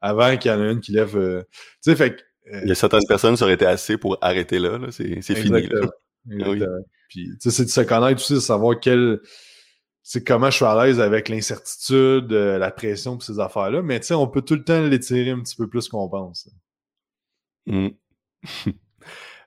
[0.00, 1.16] avant qu'il y en ait une qui lève.
[1.16, 1.42] Euh,
[1.82, 2.16] tu sais, fait
[2.52, 4.88] euh, Il y a certaines personnes, ça aurait été assez pour arrêter là, là.
[4.90, 5.68] c'est fini.
[5.68, 5.86] Là.
[6.28, 6.62] Oui.
[7.08, 9.20] Puis, tu sais, c'est de se connaître aussi, de savoir quel
[10.08, 13.82] c'est comment je suis à l'aise avec l'incertitude, euh, la pression et ces affaires-là.
[13.82, 16.48] Mais tu sais, on peut tout le temps l'étirer un petit peu plus qu'on pense.
[17.66, 17.88] Mmh.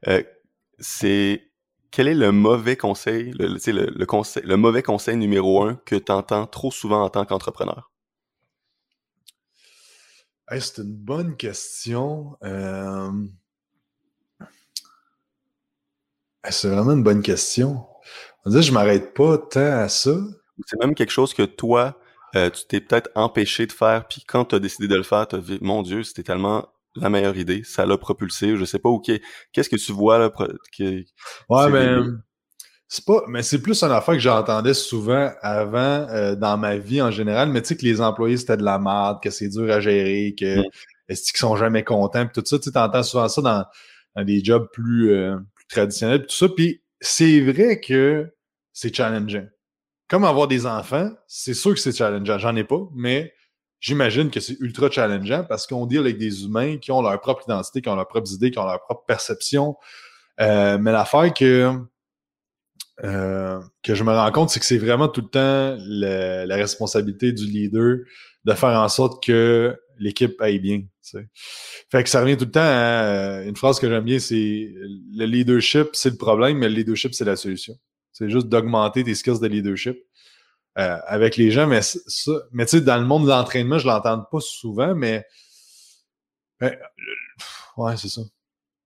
[0.07, 0.23] Euh,
[0.79, 1.51] c'est
[1.91, 5.97] quel est le mauvais conseil, le, le, le, conseil, le mauvais conseil numéro un que
[5.97, 7.91] tu entends trop souvent en tant qu'entrepreneur?
[10.57, 12.37] c'est une bonne question.
[12.45, 13.11] Euh,
[16.49, 17.85] c'est vraiment une bonne question.
[18.45, 20.15] On dirait que je m'arrête pas tant à ça
[20.65, 21.99] c'est même quelque chose que toi,
[22.35, 25.27] euh, tu t'es peut-être empêché de faire, puis quand tu as décidé de le faire,
[25.27, 28.79] tu as vu, mon Dieu, c'était tellement la meilleure idée, ça l'a propulsé, je sais
[28.79, 29.11] pas, ok,
[29.51, 30.31] qu'est-ce que tu vois là?
[30.77, 30.83] Que,
[31.49, 32.21] ouais, ben,
[32.87, 37.01] c'est pas, mais c'est plus une affaire que j'entendais souvent avant euh, dans ma vie
[37.01, 39.71] en général, mais tu sais que les employés c'était de la merde, que c'est dur
[39.71, 40.63] à gérer, que mm.
[41.07, 43.65] est-ce qu'ils sont jamais contents, puis tout ça, tu entends souvent ça dans,
[44.15, 48.31] dans des jobs plus, euh, plus traditionnels, tout ça, puis c'est vrai que
[48.73, 49.47] c'est challengeant
[50.09, 52.39] comme avoir des enfants, c'est sûr que c'est challengeant.
[52.39, 53.33] J'en ai pas, mais
[53.79, 57.43] j'imagine que c'est ultra challengeant parce qu'on deal avec des humains qui ont leur propre
[57.47, 59.77] identité, qui ont leurs propres idées, qui ont leur propre perception.
[60.41, 61.73] Euh, mais l'affaire que,
[63.03, 67.31] euh, que je me rends compte, c'est que c'est vraiment tout le temps la responsabilité
[67.31, 67.99] du leader
[68.45, 70.81] de faire en sorte que l'équipe aille bien.
[71.91, 75.25] Fait que ça revient tout le temps à une phrase que j'aime bien, c'est le
[75.25, 77.75] leadership, c'est le problème, mais le leadership, c'est la solution.
[78.19, 79.97] C'est juste d'augmenter tes skills de leadership
[80.77, 81.67] euh, avec les gens.
[81.67, 85.25] Mais, ça, mais tu sais, dans le monde de l'entraînement, je l'entends pas souvent, mais.
[86.59, 86.75] Ben,
[87.77, 88.21] ouais, c'est ça.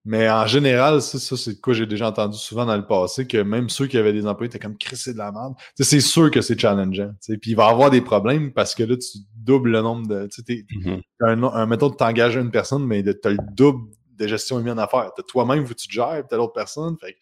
[0.06, 3.38] Mais en général, ça, ça c'est quoi j'ai déjà entendu souvent dans le passé, que
[3.38, 5.54] même ceux qui avaient des employés étaient comme crissés de la merde.
[5.80, 7.14] c'est sûr que c'est challengeant.
[7.26, 10.28] Puis il va y avoir des problèmes parce que là, tu doubles le nombre de.
[10.28, 11.02] Tu sais, mm-hmm.
[11.22, 14.78] un, un, mettons, tu t'engages une personne, mais tu as le double de gestion humaine
[14.78, 15.12] à faire.
[15.16, 16.98] Tu toi-même, où tu te gères, tu as l'autre personne.
[17.00, 17.18] Fait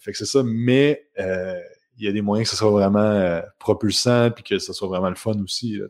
[0.00, 1.60] fait que c'est ça, mais euh,
[1.98, 4.88] il y a des moyens que ce soit vraiment euh, propulsant puis que ce soit
[4.88, 5.76] vraiment le fun aussi.
[5.76, 5.86] Là,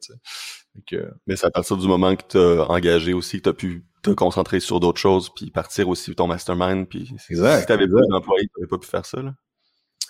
[0.86, 1.10] que...
[1.26, 3.84] Mais c'est à partir du moment que tu as engagé aussi, que tu as pu
[4.02, 6.88] te concentrer sur d'autres choses puis partir aussi ton mastermind.
[6.88, 9.22] Puis exact, si tu avais pas d'employés, tu n'aurais pas pu faire ça.
[9.22, 9.34] Là.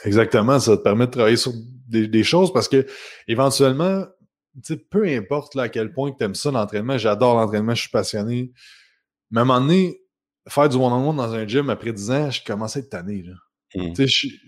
[0.05, 1.53] Exactement, ça te permet de travailler sur
[1.89, 2.87] des, choses parce que
[3.27, 4.05] éventuellement,
[4.91, 8.53] peu importe là, à quel point tu aimes ça, l'entraînement, j'adore l'entraînement, je suis passionné.
[9.31, 10.03] Mais à un moment donné,
[10.49, 13.23] faire du one-on-one dans un gym après 10 ans, je commençais à être tanné.
[13.23, 13.35] Là.
[13.77, 13.93] Mmh.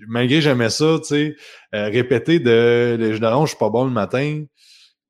[0.09, 1.37] malgré que j'aimais ça, tu
[1.75, 4.45] euh, répéter de les d'orange, je suis pas bon le matin,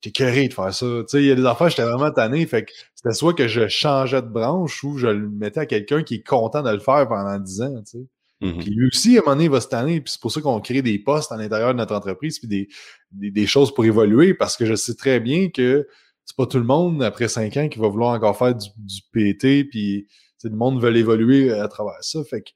[0.01, 0.87] t'es curé de faire ça.
[1.15, 2.45] Il y a des affaires, j'étais vraiment tanné.
[2.47, 6.03] Fait que c'était soit que je changeais de branche ou je le mettais à quelqu'un
[6.03, 7.83] qui est content de le faire pendant 10 ans.
[7.85, 7.99] sais.
[8.41, 10.01] Mmh puis lui aussi, à un moment donné, il va se tanner.
[10.01, 12.69] Puis c'est pour ça qu'on crée des postes à l'intérieur de notre entreprise, puis des,
[13.11, 15.89] des, choses pour évoluer, parce que je sais très bien que
[16.25, 19.01] c'est pas tout le monde, après 5 ans, qui va vouloir encore faire du, du
[19.13, 20.07] PT, puis
[20.45, 22.23] le monde veut évoluer à travers ça.
[22.23, 22.51] Fait que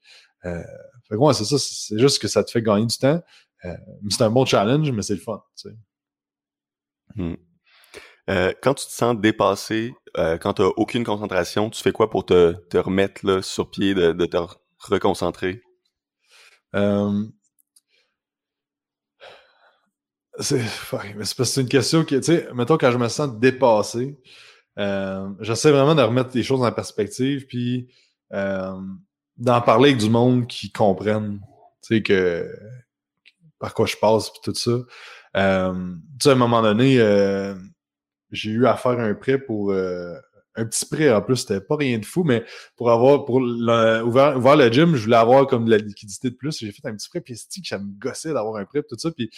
[0.45, 0.63] euh,
[1.13, 3.21] fait que c'est ça, c'est juste que ça te fait gagner du temps.
[3.65, 3.75] Euh,
[4.09, 5.43] c'est un bon challenge, mais c'est le fun.
[5.55, 5.75] Tu sais.
[7.15, 7.35] Hmm.
[8.29, 12.09] Euh, quand tu te sens dépassé, euh, quand tu n'as aucune concentration, tu fais quoi
[12.09, 14.37] pour te, te remettre là, sur pied, de, de te
[14.79, 15.61] reconcentrer?
[20.39, 24.19] C'est c'est une question qui, tu sais, mettons quand je me sens dépassé,
[24.77, 27.87] j'essaie vraiment de remettre les choses en perspective, puis
[29.37, 31.39] d'en parler avec du monde qui comprenne.
[31.81, 32.49] Tu sais, que,
[33.59, 34.71] par quoi je passe, puis tout ça.
[35.35, 37.55] Euh, tu sais, à un moment donné, euh,
[38.31, 40.15] j'ai eu à faire un prêt pour euh,
[40.55, 42.43] un petit prêt en plus, c'était pas rien de fou, mais
[42.75, 46.29] pour avoir pour le, ouvert, ouvert, le gym, je voulais avoir comme de la liquidité
[46.29, 46.59] de plus.
[46.59, 48.97] J'ai fait un petit prêt, puis c'est que ça me gossait d'avoir un prêt, tout
[48.97, 49.11] ça.
[49.11, 49.31] Puis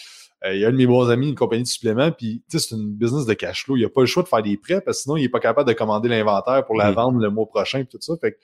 [0.44, 2.58] euh, il y a un de mes bons amis, une compagnie de suppléments, puis tu
[2.58, 3.76] sais, c'est une business de cash flow.
[3.76, 5.40] Il a pas le choix de faire des prêts parce que sinon, il est pas
[5.40, 6.94] capable de commander l'inventaire pour la mm.
[6.94, 8.14] vendre le mois prochain, puis tout ça.
[8.20, 8.38] Fait que,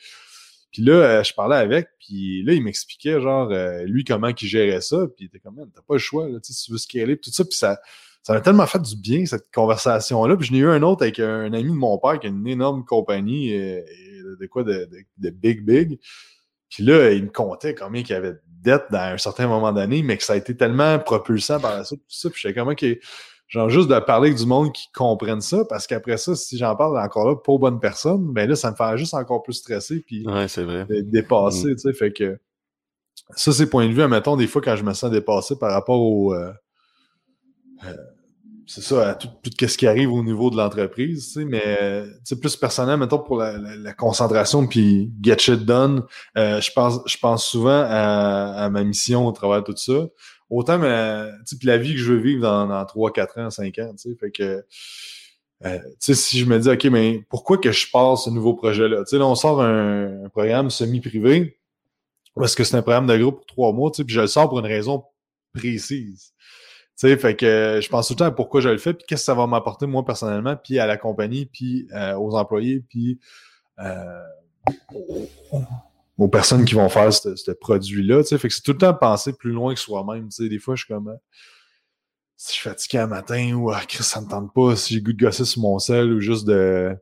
[0.73, 4.49] puis là, euh, je parlais avec, puis là, il m'expliquait, genre, euh, lui, comment il
[4.49, 7.19] gérait ça, puis il était comme, t'as pas le choix, là, si tu veux scaler,
[7.19, 7.79] tout ça, puis ça
[8.23, 10.37] ça m'a tellement fait du bien, cette conversation-là.
[10.37, 12.47] Puis je n'ai eu un autre avec un, ami de mon père qui a une
[12.47, 13.83] énorme compagnie euh,
[14.41, 15.99] de quoi de, de, Big Big.
[16.71, 19.73] Puis là, il me comptait combien qu'il y avait de dettes dans un certain moment
[19.73, 22.31] d'année, mais que ça a été tellement propulsant par la suite, tout ça.
[22.31, 22.99] Puis je sais comment que
[23.53, 26.75] genre juste de parler avec du monde qui comprenne ça, parce qu'après ça, si j'en
[26.75, 30.03] parle encore là pour bonne personne, ben là, ça me fait juste encore plus stresser
[30.07, 30.87] puis ouais, c'est vrai.
[31.03, 31.77] dépasser, mm.
[31.77, 31.93] tu sais.
[31.93, 32.39] Fait que
[33.37, 36.01] ça, c'est point de vue, admettons, des fois quand je me sens dépassé par rapport
[36.01, 36.33] au.
[36.33, 36.51] Euh,
[37.85, 37.97] euh,
[38.67, 42.41] c'est ça, à tout, ce qui arrive au niveau de l'entreprise, tu sais, mais c'est
[42.41, 46.05] plus personnel, mettons, pour la, concentration puis get shit done,
[46.39, 50.07] euh, je pense je pense souvent à, ma mission au travers de tout ça.
[50.53, 54.31] Autant la vie que je veux vivre dans, dans 3, 4 ans, 5 ans, fait
[54.31, 54.63] que
[55.65, 59.05] euh, si je me dis, OK, mais pourquoi que je passe ce nouveau projet-là?
[59.11, 61.59] Là, on sort un, programme semi-privé
[62.35, 64.59] parce que c'est un programme de groupe pour trois mois, puis je le sors pour
[64.59, 65.05] une raison
[65.55, 66.33] précise.
[66.99, 69.05] Tu sais, fait que je pense tout le temps à pourquoi je le fais, puis
[69.07, 72.83] qu'est-ce que ça va m'apporter moi personnellement, puis à la compagnie, puis euh, aux employés,
[72.89, 73.19] puis
[73.79, 74.21] euh,
[76.23, 78.23] aux personnes qui vont faire ce, produit-là.
[78.25, 80.29] Fait que c'est tout le temps penser plus loin que soi-même.
[80.39, 81.17] Des fois, je suis comme euh,
[82.37, 85.01] si je suis fatigué un matin ou ah, Chris, ça me tente pas, si j'ai
[85.01, 86.97] goût de gosser sur mon sel ou juste de.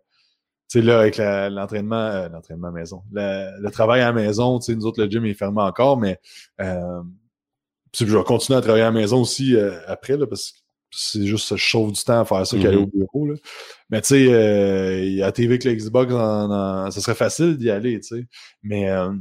[0.68, 4.86] Tu sais, là, avec l'entraînement, l'entraînement maison, le, travail à la maison, tu sais, nous
[4.86, 6.20] autres, le gym est fermé encore, mais
[7.92, 10.58] puis je vais continuer à travailler à la maison aussi euh, après, là, parce que
[10.90, 12.98] c'est juste ça chauffe du temps à faire ça qu'aller au mm-hmm.
[12.98, 13.26] bureau.
[13.26, 13.34] Là.
[13.90, 18.16] Mais tu sais, euh, à TV avec la Xbox, ça serait facile d'y aller, tu
[18.16, 18.26] sais.
[18.62, 19.12] Mais, euh,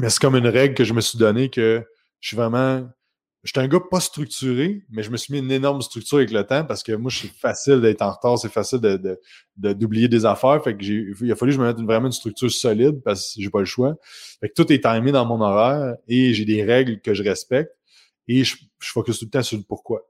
[0.00, 1.84] mais c'est comme une règle que je me suis donnée que
[2.20, 2.88] je suis vraiment
[3.44, 6.44] J'étais un gars pas structuré, mais je me suis mis une énorme structure avec le
[6.44, 9.18] temps parce que moi, c'est facile d'être en retard, c'est facile de,
[9.56, 10.62] d'oublier des affaires.
[10.62, 13.34] Fait que j'ai, il a fallu que je me mette vraiment une structure solide parce
[13.34, 13.94] que j'ai pas le choix.
[14.40, 17.72] Fait que tout est timé dans mon horaire et j'ai des règles que je respecte
[18.28, 20.02] et je, je focus tout le temps sur le pourquoi.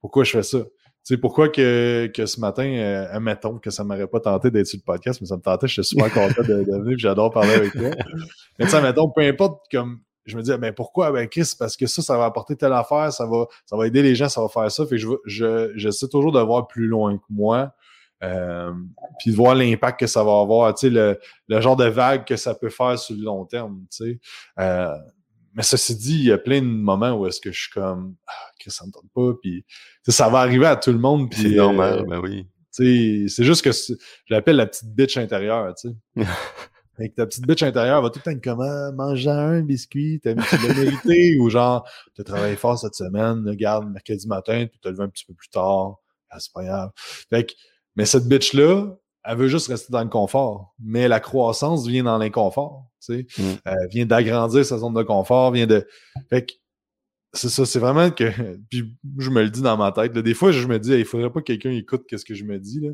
[0.00, 0.58] Pourquoi je fais ça?
[1.02, 4.78] Sais, pourquoi que, que ce matin, euh, admettons que ça m'aurait pas tenté d'être sur
[4.78, 7.52] le podcast, mais ça me tentait, je suis super content de, de venir, j'adore parler
[7.52, 7.90] avec toi.
[8.58, 11.12] Mais tu sais, admettons, peu importe comme je me dis, ben pourquoi?
[11.12, 14.02] Ben Chris, parce que ça, ça va apporter telle affaire, ça va, ça va aider
[14.02, 14.84] les gens, ça va faire ça.
[14.86, 17.74] Fait que je, je, j'essaie toujours de voir plus loin que moi.
[18.22, 18.72] Euh,
[19.18, 22.24] puis de voir l'impact que ça va avoir, tu sais, le, le, genre de vague
[22.24, 24.20] que ça peut faire sur le long terme, tu sais.
[24.58, 24.96] Euh,
[25.54, 28.16] mais ceci dit, il y a plein de moments où est-ce que je suis comme,
[28.26, 29.64] ah, Chris, ça me tente pas, puis
[30.06, 31.32] ça va arriver à tout le monde.
[31.32, 32.46] C'est normal, euh, ben oui.
[32.70, 33.94] C'est juste que je
[34.30, 36.26] l'appelle la petite bitch intérieure, tu sais.
[36.98, 40.20] Avec ta petite bitch intérieure va tout le temps être comme ah, manger un biscuit,
[40.22, 45.02] t'as mérité, ou genre t'as travaillé fort cette semaine, regarde, mercredi matin, tu t'as levé
[45.02, 45.96] un petit peu plus tard.
[46.30, 46.90] Ah, c'est pas grave.
[46.96, 47.52] Fait que,
[47.96, 50.74] mais cette bitch-là, elle veut juste rester dans le confort.
[50.78, 52.86] Mais la croissance vient dans l'inconfort.
[53.04, 53.42] Tu sais.
[53.42, 53.54] Mm.
[53.64, 55.86] Elle vient d'agrandir sa zone de confort, vient de.
[56.30, 56.52] Fait que
[57.32, 58.30] c'est ça, c'est vraiment que.
[58.70, 60.12] Puis je me le dis dans ma tête.
[60.12, 62.58] Des fois, je me dis, il faudrait pas que quelqu'un écoute qu'est-ce que je me
[62.58, 62.80] dis.
[62.80, 62.90] Là.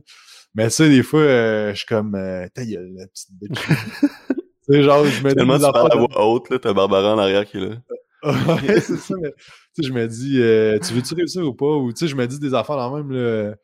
[0.55, 3.59] Mais tu sais, des fois, euh, je suis comme, euh, ta gueule, la petite bitch.
[4.28, 5.35] tu sais, genre, je me dis.
[5.35, 7.76] Tellement tu parles à voix haute, là, t'as Barbara en arrière qui est là.
[8.22, 9.33] ouais, c'est ça, mais
[9.74, 11.76] tu sais, je me dis, euh, tu veux-tu réussir ou pas?
[11.76, 13.55] Ou tu sais, je me dis des affaires dans même, là.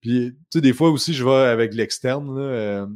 [0.00, 2.42] Puis, tu sais, des fois aussi, je vais avec l'externe, là.
[2.42, 2.86] Euh,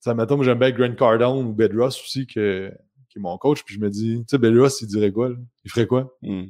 [0.00, 2.72] ça m'attend, j'aime bien Grant Cardone ou Bedros aussi, que,
[3.10, 5.36] qui est mon coach, puis je me dis, tu sais, Bedros, il dirait quoi, là?
[5.64, 6.16] Il ferait quoi?
[6.22, 6.44] Mm.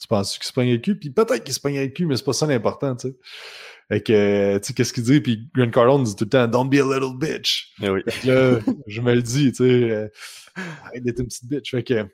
[0.00, 0.96] Tu penses qu'il se pogne le cul?
[0.98, 3.16] Puis peut-être qu'il se pogne le cul, mais c'est pas ça l'important, tu sais.
[3.88, 5.20] Fait que, tu sais, qu'est-ce qu'il dit?
[5.20, 7.72] Puis Grant Cardone dit tout le temps, don't be a little bitch.
[7.82, 8.02] Eh oui.
[8.24, 10.08] là, je me le dis, tu sais, euh,
[10.84, 11.70] arrête d'être une petite bitch.
[11.70, 12.06] Fait que,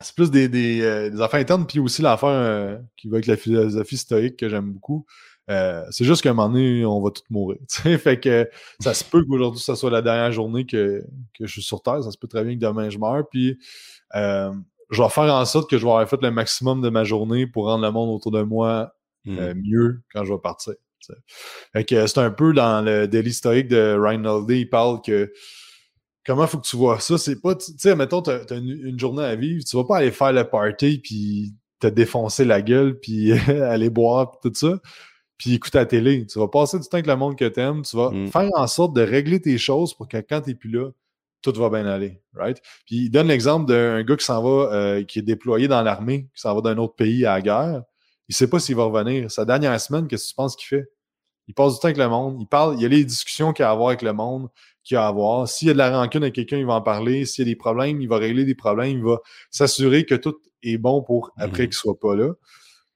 [0.00, 3.26] c'est plus des, des, euh, des, affaires internes, puis aussi l'affaire euh, qui va avec
[3.26, 5.06] la philosophie stoïque que j'aime beaucoup.
[5.50, 7.58] Euh, c'est juste qu'à un moment donné, on va tous mourir.
[7.68, 8.48] sais Fait que
[8.80, 11.02] ça se peut qu'aujourd'hui, ça soit la dernière journée que,
[11.38, 12.02] que je suis sur Terre.
[12.02, 13.28] Ça se peut très bien que demain, je meure.
[13.30, 13.58] Puis
[14.14, 14.52] euh,
[14.90, 17.46] je vais faire en sorte que je vais avoir fait le maximum de ma journée
[17.46, 18.92] pour rendre le monde autour de moi
[19.26, 19.60] euh, hmm.
[19.60, 20.74] mieux quand je vais partir.
[21.00, 25.32] c'est un peu dans le délit historique de Ryan il parle que
[26.26, 27.18] comment faut que tu vois ça?
[27.18, 30.10] C'est pas, tu sais, mettons, t'as as une, journée à vivre, tu vas pas aller
[30.10, 34.78] faire le party puis te défoncer la gueule puis aller boire tout ça
[35.38, 36.26] puis écouter la télé.
[36.26, 38.28] Tu vas passer du temps avec le monde que t'aimes, tu vas hmm.
[38.28, 40.90] faire en sorte de régler tes choses pour que quand t'es plus là,
[41.42, 42.60] tout va bien aller, right?
[42.86, 46.28] Puis il donne l'exemple d'un gars qui s'en va, euh, qui est déployé dans l'armée,
[46.34, 47.82] qui s'en va d'un autre pays à la guerre.
[48.28, 49.30] Il sait pas s'il va revenir.
[49.30, 50.88] Sa dernière semaine, qu'est-ce que tu penses qu'il fait?
[51.46, 53.62] Il passe du temps avec le monde, il parle, il y a les discussions qu'il
[53.62, 54.48] y a à avoir avec le monde,
[54.82, 55.46] qu'il y a à avoir.
[55.46, 57.26] S'il y a de la rancune avec quelqu'un, il va en parler.
[57.26, 59.18] S'il y a des problèmes, il va régler des problèmes, il va
[59.50, 61.68] s'assurer que tout est bon pour après mhm.
[61.68, 62.30] qu'il soit pas là.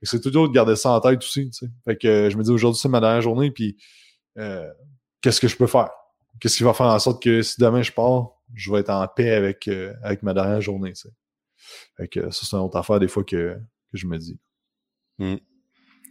[0.03, 1.51] C'est toujours de garder ça en tête aussi.
[1.51, 1.73] Tu sais.
[1.85, 3.77] Fait que je me dis aujourd'hui, c'est ma dernière journée, puis
[4.39, 4.69] euh,
[5.21, 5.91] qu'est-ce que je peux faire?
[6.41, 9.07] Qu'est-ce qui va faire en sorte que si demain je pars, je vais être en
[9.09, 10.93] paix avec, euh, avec ma dernière journée.
[10.93, 11.11] Tu sais?
[11.97, 13.57] Fait que ça, c'est une autre affaire des fois que,
[13.91, 14.39] que je me dis.
[15.19, 15.37] Hmm.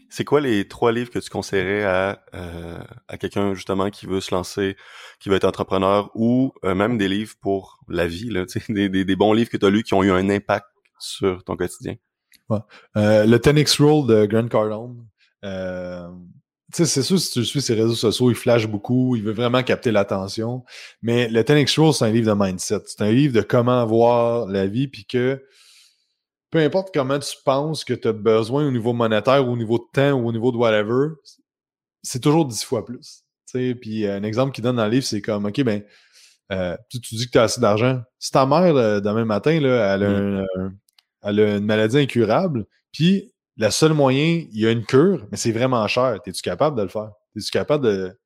[0.10, 4.22] C'est quoi les trois livres que tu conseillerais à, euh, à quelqu'un justement qui veut
[4.22, 4.78] se lancer,
[5.20, 9.06] qui veut être entrepreneur ou euh, même des livres pour la vie, là, des, des,
[9.06, 10.68] des bons livres que tu as lus qui ont eu un impact
[11.00, 11.96] sur ton quotidien?
[12.50, 12.60] Ouais.
[12.96, 15.06] Euh, le 10X Roll de Grant Cardone.
[15.44, 16.08] Euh,
[16.74, 19.34] tu sais, c'est sûr, si tu suis ses réseaux sociaux, il flash beaucoup, il veut
[19.34, 20.64] vraiment capter l'attention.
[21.02, 22.82] Mais le 10X Rule, c'est un livre de mindset.
[22.86, 25.44] C'est un livre de comment voir la vie, puis que
[26.50, 29.86] peu importe comment tu penses que tu as besoin au niveau monétaire, au niveau de
[29.94, 31.10] temps ou au niveau de whatever,
[32.04, 33.24] c'est toujours dix fois plus.
[33.50, 35.84] Tu sais, puis un exemple qu'il donne dans le livre, c'est comme, OK, ben,
[36.52, 38.02] euh, tu, dis que tu as assez d'argent.
[38.20, 40.78] Si ta mère, demain matin, là, elle, a mm.
[41.22, 45.38] Elle a une maladie incurable, puis le seul moyen, il y a une cure, mais
[45.38, 46.20] c'est vraiment cher.
[46.26, 47.12] Es-tu capable de le faire?
[47.36, 48.18] Es-tu capable de,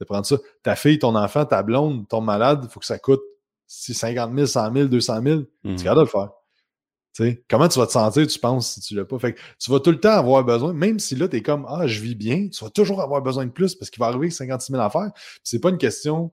[0.00, 0.36] de, prendre ça?
[0.62, 3.22] Ta fille, ton enfant, ta blonde, ton malade, il faut que ça coûte
[3.66, 5.42] 50 000, 100 000, 200 000.
[5.64, 7.38] Tu es capable de le faire.
[7.48, 9.18] comment tu vas te sentir, tu penses, si tu l'as pas?
[9.18, 11.66] Fait que tu vas tout le temps avoir besoin, même si là, tu es comme
[11.68, 14.30] Ah, je vis bien, tu vas toujours avoir besoin de plus parce qu'il va arriver
[14.30, 15.10] 56 000 affaires.
[15.42, 16.32] C'est pas une question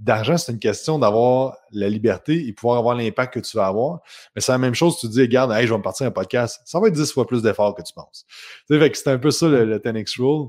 [0.00, 4.00] d'argent, c'est une question d'avoir la liberté et pouvoir avoir l'impact que tu vas avoir.
[4.34, 6.10] Mais c'est la même chose, tu te dis, regarde, hey, je vais me partir un
[6.10, 6.60] podcast.
[6.64, 8.24] Ça va être 10 fois plus d'efforts que tu penses.
[8.66, 10.48] Tu sais, fait que c'est un peu ça le, le 10X Rule.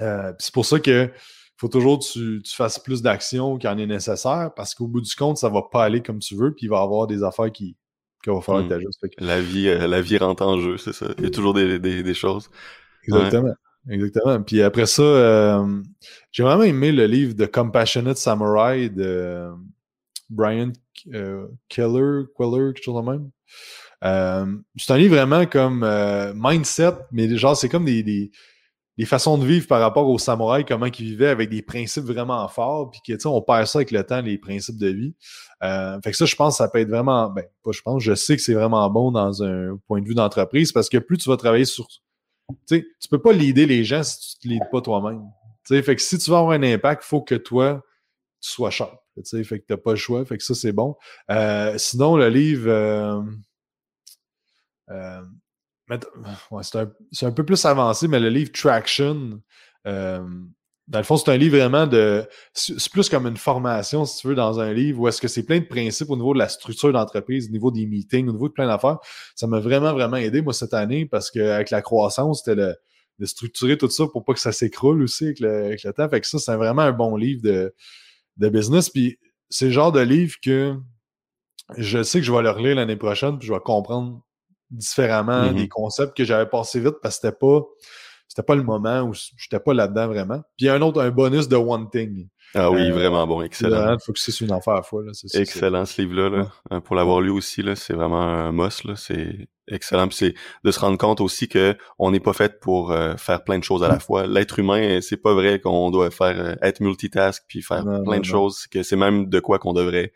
[0.00, 1.10] Euh, c'est pour ça que
[1.56, 5.00] faut toujours que tu, tu fasses plus d'actions qu'il en est nécessaire parce qu'au bout
[5.00, 7.22] du compte, ça va pas aller comme tu veux, puis il va y avoir des
[7.22, 7.76] affaires qui,
[8.24, 8.88] qu'il va falloir que hmm.
[9.02, 11.06] tu La vie, euh, la vie rentre en jeu, c'est ça.
[11.18, 12.50] Il y a toujours des, des, des choses.
[13.06, 13.54] Exactement.
[13.88, 14.42] Exactement.
[14.42, 15.82] Puis après ça, euh,
[16.32, 19.50] j'ai vraiment aimé le livre de Compassionate Samurai de
[20.30, 20.72] Brian
[21.12, 23.30] euh, Keller, Queller, quelque chose de même.
[24.04, 25.86] Euh, c'est un livre vraiment comme
[26.34, 28.30] mindset, mais genre c'est comme des, des,
[28.98, 32.46] des, façons de vivre par rapport aux samouraïs, comment ils vivaient avec des principes vraiment
[32.48, 35.14] forts, puis que on perd ça avec le temps, les principes de vie.
[36.02, 38.36] fait que ça, je pense, ça peut être vraiment, ben pas je pense, je sais
[38.36, 41.36] que c'est vraiment bon dans un point de vue d'entreprise parce que plus tu vas
[41.36, 41.86] travailler sur
[42.66, 45.22] tu tu peux pas leader les gens si tu te leads pas toi-même.
[45.66, 47.82] Fait que si tu veux avoir un impact, il faut que toi,
[48.40, 48.94] tu sois sharp.
[49.14, 50.24] Fait que tu n'as pas le choix.
[50.24, 50.96] Fait que ça, c'est bon.
[51.30, 52.68] Euh, sinon, le livre.
[52.68, 53.22] Euh,
[54.90, 55.22] euh,
[56.62, 59.42] c'est un, peu plus avancé, mais le livre Traction,
[60.86, 62.28] dans le fond, c'est un livre vraiment de.
[62.52, 65.42] C'est plus comme une formation, si tu veux, dans un livre, où est-ce que c'est
[65.42, 68.48] plein de principes au niveau de la structure d'entreprise, au niveau des meetings, au niveau
[68.48, 68.98] de plein d'affaires.
[69.34, 72.74] Ça m'a vraiment, vraiment aidé, moi, cette année, parce qu'avec la croissance, c'était
[73.18, 76.08] de structurer tout ça pour pas que ça s'écroule aussi avec le, temps.
[76.08, 77.74] Fait que ça, c'est vraiment un bon livre de,
[78.36, 78.90] de business.
[78.90, 79.18] Puis
[79.48, 80.76] c'est le genre de livre que
[81.78, 84.20] je sais que je vais le relire l'année prochaine, puis je vais comprendre
[84.70, 85.54] différemment mm-hmm.
[85.54, 87.62] des concepts que j'avais passé vite parce que c'était pas
[88.34, 90.42] c'était pas le moment où j'étais pas là-dedans vraiment.
[90.56, 92.26] Puis un autre, un bonus de One Thing.
[92.52, 93.94] Ah oui, euh, vraiment bon, excellent.
[93.94, 95.04] Il faut que c'est une affaire à fois.
[95.04, 96.30] Là, excellent ce livre-là.
[96.30, 96.52] Là.
[96.72, 98.84] Euh, pour l'avoir lu aussi, là, c'est vraiment un must.
[98.84, 98.94] Là.
[98.96, 100.08] C'est excellent.
[100.08, 103.44] Puis c'est de se rendre compte aussi que on n'est pas fait pour euh, faire
[103.44, 104.26] plein de choses à la fois.
[104.26, 108.66] L'être humain, c'est pas vrai qu'on doit faire être multitask puis faire plein de choses.
[108.66, 110.12] Que c'est même de quoi qu'on devrait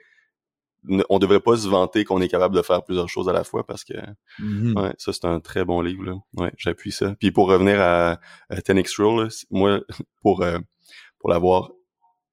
[1.08, 3.66] on devrait pas se vanter qu'on est capable de faire plusieurs choses à la fois
[3.66, 6.14] parce que ouais, ça c'est un très bon livre là.
[6.36, 7.14] Ouais, j'appuie ça.
[7.18, 9.80] Puis pour revenir à, à Tenix Rule, moi
[10.22, 10.58] pour euh,
[11.18, 11.70] pour l'avoir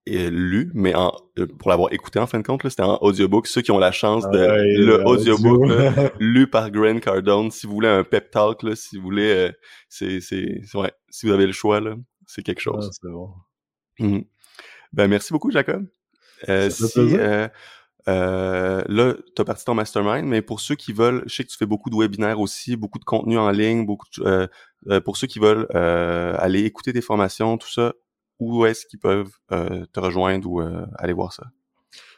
[0.08, 3.48] euh, lu, mais en, euh, pour l'avoir écouté en fin de compte, c'était en audiobook.
[3.48, 5.66] Ceux qui ont la chance de le audiobook
[6.20, 9.52] lu par Grant Cardone, si vous voulez un pep talk, là, si vous voulez,
[9.90, 11.96] c'est c'est ouais, si vous avez le choix là,
[12.28, 12.92] c'est quelque ah, chose.
[13.04, 13.34] bon.
[14.00, 14.26] Mm-hmm.
[14.94, 15.88] Ben merci beaucoup Jacob.
[16.70, 17.18] si,
[18.08, 21.50] euh, là, tu as parti ton mastermind, mais pour ceux qui veulent, je sais que
[21.50, 24.48] tu fais beaucoup de webinaires aussi, beaucoup de contenu en ligne, beaucoup euh,
[24.90, 27.94] euh, pour ceux qui veulent aller écouter des formations, tout ça,
[28.40, 30.62] où est-ce qu'ils peuvent te rejoindre ou
[30.98, 31.46] aller voir ça?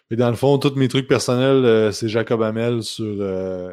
[0.10, 3.22] Et dans le fond, tous mes trucs personnels, c'est Jacob Hamel sur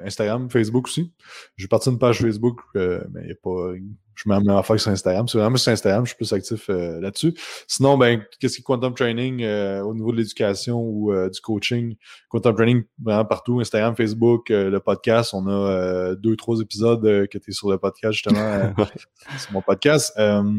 [0.05, 1.13] Instagram, Facebook aussi.
[1.57, 3.73] J'ai parti une page Facebook, mais il n'y a pas
[4.15, 5.29] je mets la affaire sur Instagram.
[5.29, 7.35] C'est vraiment sur Instagram, je suis plus actif euh, là-dessus.
[7.67, 11.41] Sinon, ben, qu'est-ce qui est Quantum Training euh, au niveau de l'éducation ou euh, du
[11.41, 11.97] coaching?
[12.29, 15.35] Quantum Training, vraiment partout, Instagram, Facebook, le podcast.
[15.35, 18.75] On a deux, trois épisodes qui étaient sur le podcast, justement,
[19.39, 20.13] sur mon podcast.
[20.17, 20.55] dans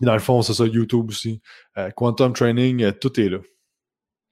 [0.00, 1.40] le fond, c'est ça, YouTube aussi.
[1.96, 3.38] Quantum Training, tout est là.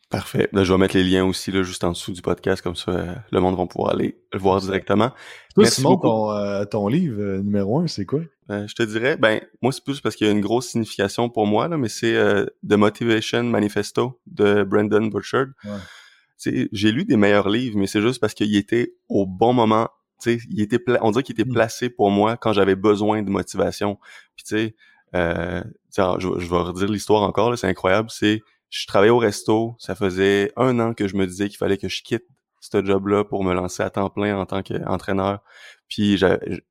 [0.09, 0.49] Parfait.
[0.53, 2.93] Là, je vais mettre les liens aussi là, juste en dessous du podcast, comme ça
[2.93, 5.09] euh, le monde va pouvoir aller le voir directement.
[5.09, 8.21] Toi, Merci Simon, ton, euh, ton, livre euh, numéro un, c'est quoi?
[8.49, 11.49] je te dirais, ben moi c'est plus parce qu'il y a une grosse signification pour
[11.49, 12.15] moi, là, mais c'est
[12.63, 15.49] The Motivation Manifesto de Brandon Burchard.
[15.65, 16.69] Ouais.
[16.71, 19.89] J'ai lu des meilleurs livres, mais c'est juste parce qu'il était au bon moment.
[20.25, 21.55] Il était on dirait qu'il était hmm.
[21.55, 23.99] placé pour moi quand j'avais besoin de motivation.
[24.37, 24.77] Puis tu sais,
[25.17, 25.65] euh,
[25.97, 28.11] je, je vais redire l'histoire encore, c'est incroyable.
[28.11, 28.43] C'est
[28.81, 31.89] je travaillais au resto, ça faisait un an que je me disais qu'il fallait que
[31.89, 32.27] je quitte
[32.61, 35.41] ce job-là pour me lancer à temps plein en tant qu'entraîneur.
[35.89, 36.19] Puis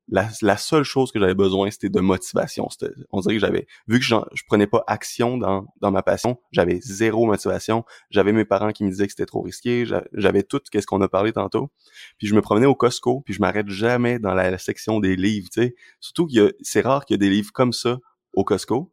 [0.08, 2.68] la, seule chose que j'avais besoin, c'était de motivation.
[3.10, 7.24] On dirait que j'avais, vu que je prenais pas action dans, ma passion, j'avais zéro
[7.26, 7.84] motivation.
[8.10, 9.86] J'avais mes parents qui me disaient que c'était trop risqué.
[10.12, 11.70] J'avais tout ce qu'on a parlé tantôt.
[12.18, 15.48] Puis je me promenais au Costco, puis je m'arrête jamais dans la, section des livres.
[15.50, 17.98] Sais, surtout que c'est rare qu'il y ait des livres comme ça
[18.34, 18.92] au Costco.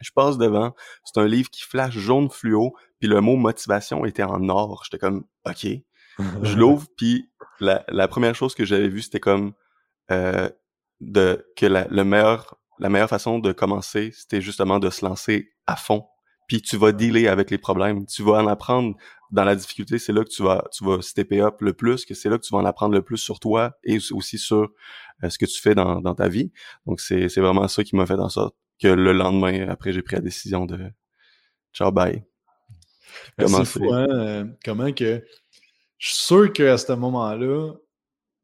[0.00, 0.74] Je passe devant,
[1.04, 4.82] c'est un livre qui flash jaune fluo, puis le mot motivation était en or.
[4.84, 5.66] J'étais comme, ok.
[6.42, 7.30] je l'ouvre, puis
[7.60, 9.52] la, la, première chose que j'avais vue, c'était comme
[10.10, 10.48] euh,
[11.00, 15.50] de que la, le meilleur, la meilleure façon de commencer, c'était justement de se lancer
[15.66, 16.06] à fond.
[16.48, 18.96] Puis tu vas dealer avec les problèmes, tu vas en apprendre
[19.32, 19.98] dans la difficulté.
[19.98, 22.44] C'est là que tu vas, tu vas stepper up le plus, que c'est là que
[22.44, 24.68] tu vas en apprendre le plus sur toi et aussi sur
[25.24, 26.52] euh, ce que tu fais dans, dans ta vie.
[26.86, 30.02] Donc c'est, c'est vraiment ça qui m'a fait en sorte que le lendemain, après, j'ai
[30.02, 30.90] pris la décision de
[31.72, 32.24] ciao, bye.
[33.38, 34.50] C'est fou, hein?
[34.64, 35.22] Comment que.
[35.98, 37.72] Je suis sûr qu'à ce moment-là,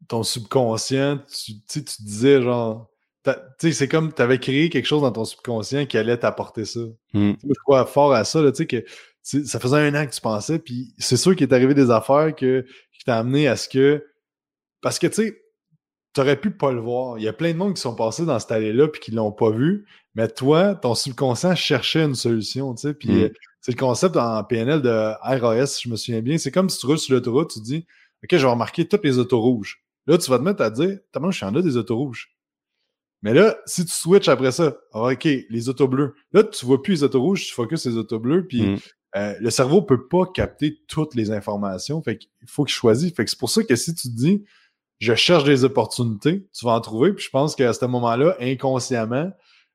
[0.08, 2.88] ton subconscient, tu, tu disais genre.
[3.24, 6.64] Tu sais, c'est comme tu avais créé quelque chose dans ton subconscient qui allait t'apporter
[6.64, 6.80] ça.
[7.12, 7.34] Hmm.
[7.42, 8.84] Je crois fort à ça, tu sais, que
[9.22, 12.34] ça faisait un an que tu pensais, puis c'est sûr qu'il est arrivé des affaires
[12.34, 14.04] que, qui t'ont amené à ce que.
[14.80, 15.42] Parce que, tu sais,
[16.12, 17.18] t'aurais pu pas le voir.
[17.18, 19.32] Il y a plein de monde qui sont passés dans cette allée-là puis qui l'ont
[19.32, 19.86] pas vu.
[20.14, 22.94] Mais toi, ton subconscient cherchait une solution, tu sais.
[22.94, 23.22] Puis mm.
[23.22, 23.28] euh,
[23.60, 26.36] c'est le concept en PNL de RAS, si je me souviens bien.
[26.38, 27.86] C'est comme si tu roules sur l'autoroute, tu dis,
[28.24, 29.82] OK, je vais remarquer toutes les autos rouges.
[30.06, 32.36] Là, tu vas te mettre à dire, t'as je suis en a des autos rouges.
[33.22, 36.14] Mais là, si tu switches après ça, ah, OK, les autos bleues.
[36.32, 38.78] Là, tu vois plus les autos rouges, tu focuses les autos bleues, puis mm.
[39.16, 42.02] euh, le cerveau peut pas capter toutes les informations.
[42.02, 43.14] Fait qu'il faut qu'il choisisse.
[43.14, 44.44] Fait que c'est pour ça que si tu te dis,
[44.98, 47.12] je cherche des opportunités, tu vas en trouver.
[47.12, 49.32] Puis je pense qu'à ce moment-là, inconsciemment,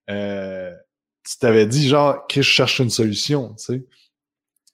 [0.10, 0.74] euh,
[1.24, 3.86] tu t'avais dit genre que je cherche une solution, tu sais.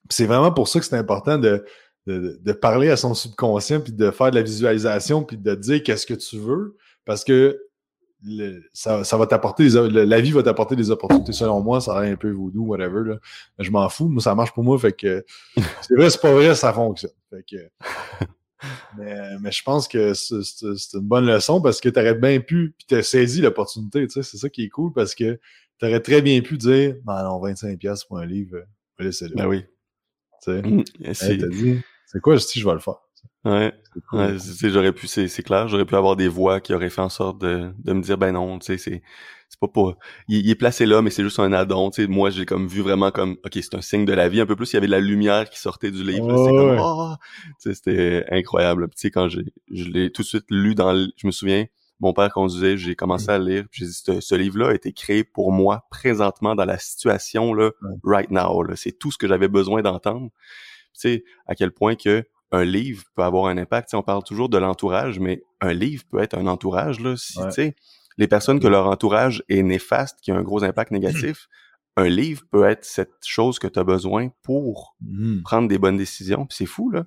[0.09, 1.65] c'est vraiment pour ça que c'est important de,
[2.05, 6.05] de, parler à son subconscient, puis de faire de la visualisation, puis de dire qu'est-ce
[6.05, 7.59] que tu veux, parce que
[8.73, 12.31] ça, va t'apporter la vie va t'apporter des opportunités selon moi ça a un peu
[12.31, 13.15] voodoo whatever là.
[13.59, 15.25] je m'en fous moi ça marche pour moi fait que
[15.81, 18.25] c'est vrai c'est pas vrai ça fonctionne fait que
[18.97, 22.85] mais, je pense que c'est une bonne leçon parce que tu aurais bien pu, puis
[22.87, 25.39] tu as saisi l'opportunité, tu sais, c'est ça qui est cool parce que
[25.79, 28.57] tu aurais très bien pu dire, non, non, 25$ pour un livre,
[28.99, 29.35] laissez-le.
[29.35, 29.65] Ben oui.
[30.43, 30.83] Tu
[31.13, 33.02] sais, dit, c'est quoi, si je vais le faire.
[33.45, 33.73] Ouais,
[34.13, 34.37] ouais.
[34.63, 37.71] j'aurais pu, c'est clair, j'aurais pu avoir des voix qui auraient fait en sorte de,
[37.83, 39.01] de me dire, ben non, tu sais, c'est
[39.53, 39.95] c'est pas pour
[40.27, 42.07] il, est placé là mais c'est juste un addon tu sais.
[42.07, 44.41] Moi j'ai comme vu vraiment comme ok c'est un signe de la vie.
[44.41, 47.13] Un peu plus il y avait de la lumière qui sortait du livre c'était oh!
[47.59, 48.87] c'était incroyable.
[48.89, 51.65] Tu sais quand j'ai je l'ai tout de suite lu dans je me souviens
[51.99, 55.23] mon père conduisait j'ai commencé à lire j'ai dit ce, livre là a été créé
[55.23, 57.69] pour moi présentement dans la situation là
[58.03, 60.31] right now c'est tout ce que j'avais besoin d'entendre.
[60.95, 63.93] Tu sais à quel point que un livre peut avoir un impact.
[63.95, 66.99] on parle toujours de l'entourage, mais un livre peut être un entourage.
[66.99, 67.75] Là, si, tu sais,
[68.17, 71.47] les personnes que leur entourage est néfaste, qui a un gros impact négatif,
[71.97, 75.41] un livre peut être cette chose que tu as besoin pour mmh.
[75.41, 76.45] prendre des bonnes décisions.
[76.51, 77.05] C'est fou, là.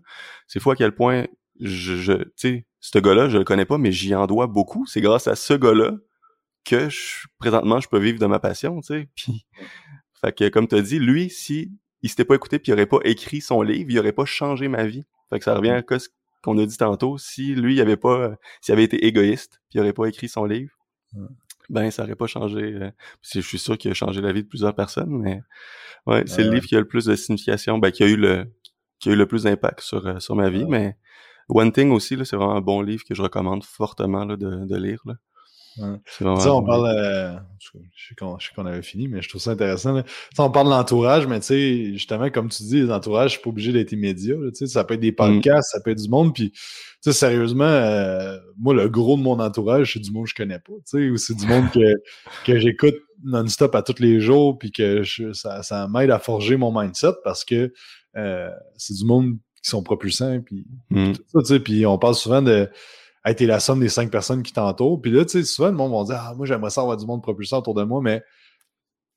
[0.48, 1.26] C'est fou à quel point
[1.60, 4.84] je, je tu sais, ce gars-là, je le connais pas, mais j'y en dois beaucoup.
[4.86, 5.92] C'est grâce à ce gars-là
[6.64, 9.08] que je, présentement, je peux vivre de ma passion, tu sais.
[9.14, 9.46] Puis,
[10.20, 11.70] fait que, comme tu as dit, lui, si
[12.02, 14.66] il s'était pas écouté puis il aurait pas écrit son livre, il aurait pas changé
[14.66, 15.04] ma vie.
[15.30, 16.08] Fait que ça revient à ce
[16.42, 17.18] qu'on a dit tantôt.
[17.18, 20.44] Si lui, il avait pas, s'il avait été égoïste puis il aurait pas écrit son
[20.44, 20.72] livre,
[21.68, 22.62] ben ça aurait pas changé.
[22.62, 22.90] Euh,
[23.22, 25.40] je suis sûr qu'il a changé la vie de plusieurs personnes, mais
[26.06, 28.46] ouais, c'est le livre qui a le plus de signification, ben qui a eu le
[28.98, 30.64] qui a eu le plus d'impact sur euh, sur ma vie.
[30.66, 30.96] Mais
[31.48, 34.64] One Thing aussi, là, c'est vraiment un bon livre que je recommande fortement là, de,
[34.66, 35.00] de lire.
[35.04, 35.14] Là.
[36.06, 36.88] Ça, on parle.
[36.88, 38.14] Euh, je sais
[38.54, 40.02] qu'on avait fini, mais je trouve ça intéressant.
[40.34, 43.34] Ça, on parle de l'entourage, mais tu sais, justement, comme tu dis, les entourages, je
[43.36, 44.36] suis pas obligé d'être immédiat.
[44.66, 45.16] ça peut être des mm.
[45.16, 46.34] podcasts, ça peut être du monde.
[46.34, 46.58] Puis, tu
[47.00, 50.58] sais, sérieusement, euh, moi, le gros de mon entourage, c'est du monde que je connais
[50.58, 50.72] pas.
[50.88, 51.94] Tu sais, ou c'est du monde que,
[52.46, 55.02] que j'écoute non-stop à tous les jours, puis que
[55.32, 57.72] ça, ça m'aide à forger mon mindset parce que
[58.16, 60.40] euh, c'est du monde qui sont propulsants.
[60.40, 61.12] Puis, mm.
[61.64, 62.68] puis on parle souvent de
[63.30, 65.00] été la somme des cinq personnes qui t'entourent.
[65.00, 67.06] Puis là, tu sais, souvent, le monde va dire Ah, moi, j'aimerais ça avoir du
[67.06, 68.22] monde propulsant autour de moi, mais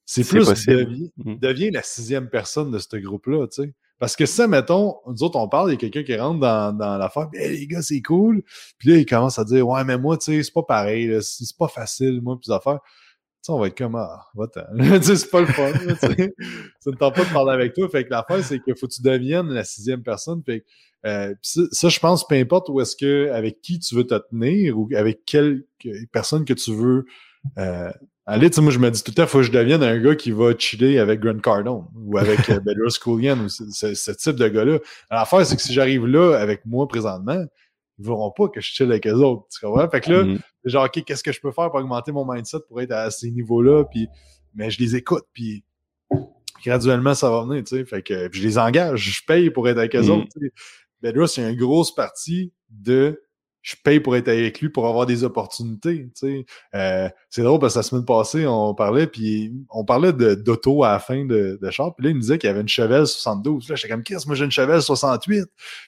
[0.06, 1.36] c'est plus devient, mm.
[1.36, 3.74] devient la sixième personne de ce groupe-là, tu sais.
[4.00, 6.76] Parce que ça, mettons, nous autres, on parle, il y a quelqu'un qui rentre dans,
[6.76, 8.42] dans l'affaire, hey, les gars, c'est cool.
[8.78, 11.56] Puis là, il commence à dire, ouais, mais moi, tu sais, c'est pas pareil, c'est
[11.58, 12.80] pas facile, moi, plus affaires.
[12.82, 12.90] Tu
[13.44, 14.62] sais, on va être comme, ah, va-t'en.
[14.78, 17.90] tu sais, c'est pas le fun, ça ne tente pas de parler avec toi.
[17.90, 20.42] Fait que l'affaire, c'est qu'il faut que tu deviennes la sixième personne.
[20.46, 20.66] Fait que,
[21.06, 24.78] euh, ça, je pense, peu importe où est-ce que, avec qui tu veux te tenir
[24.78, 25.64] ou avec quelle
[26.12, 27.06] personne que tu veux
[27.58, 27.92] euh,
[28.26, 29.82] aller, tu sais, moi, je me dis tout le temps, il faut que je devienne
[29.82, 34.12] un gars qui va chiller avec Grant Cardone ou avec euh, Bedros Koulian ou ce,
[34.12, 34.80] type de gars-là.
[35.10, 37.46] L'affaire, c'est que si j'arrive là avec moi présentement,
[37.98, 39.48] ils verront pas que je chill avec eux autres.
[39.52, 39.90] Tu comprends?
[39.90, 40.40] Fait que là, mm-hmm.
[40.66, 43.32] genre, OK, qu'est-ce que je peux faire pour augmenter mon mindset pour être à ces
[43.32, 43.86] niveaux-là?
[43.86, 44.08] Puis,
[44.54, 45.64] mais je les écoute, puis
[46.64, 47.86] graduellement, ça va venir, tu sais.
[47.86, 50.12] Fait que je les engage, je paye pour être avec eux mm-hmm.
[50.12, 50.30] autres.
[51.02, 53.22] Bedros, c'est une grosse partie de
[53.62, 56.10] je paye pour être avec lui pour avoir des opportunités.
[56.74, 60.94] Euh, c'est drôle parce que la semaine passée, on parlait, puis on parlait d'auto à
[60.94, 63.06] la fin de, de char, puis là, il nous disait qu'il y avait une Chevelle
[63.06, 63.70] 72.
[63.70, 65.46] Là, j'étais comme, qu'est-ce moi j'ai une Chevelle 68?
[65.46, 65.46] Puis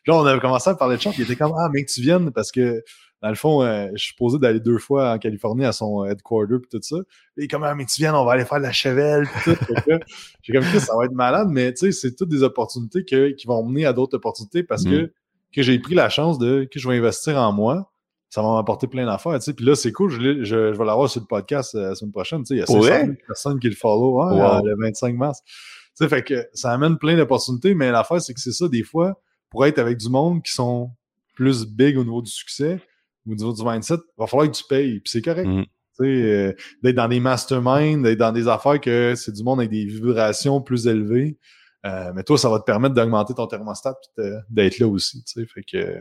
[0.07, 1.91] là, on avait commencé à parler de char, puis il était comme, ah, mais que
[1.91, 2.83] tu viennes parce que
[3.21, 6.55] dans le fond, euh, je suis posé d'aller deux fois en Californie à son headquarter
[6.59, 6.97] puis tout ça.
[7.37, 9.65] Et comme ah, mais tu viens, on va aller faire de la chevelle puis tout.
[10.41, 13.63] J'ai comme ça va être malade, mais tu sais, c'est toutes des opportunités qui vont
[13.63, 15.09] mener à d'autres opportunités parce que mm
[15.53, 17.91] que j'ai pris la chance de que je vais investir en moi,
[18.29, 19.37] ça va m'apporter plein d'affaires.
[19.39, 19.53] Tu sais.
[19.53, 22.43] Puis là, c'est cool, je, je, vais l'avoir sur le podcast euh, la semaine prochaine.
[22.43, 22.55] Tu sais.
[22.55, 25.41] Il y a 500 personnes qui le follow hein, le 25 mars.
[25.45, 25.51] Tu
[25.95, 29.19] sais, fait que ça amène plein d'opportunités, mais l'affaire, c'est que c'est ça, des fois,
[29.49, 30.91] pour être avec du monde qui sont
[31.35, 32.79] plus big au niveau du succès,
[33.27, 34.99] au niveau du mindset, il va falloir que tu payes.
[34.99, 35.47] Puis c'est correct.
[35.47, 35.65] Mm.
[35.99, 39.85] Euh, d'être dans des masterminds, d'être dans des affaires que c'est du monde avec des
[39.85, 41.37] vibrations plus élevées.
[41.85, 45.23] Euh, mais toi, ça va te permettre d'augmenter ton thermostat et d'être là aussi.
[45.27, 45.99] Fait que.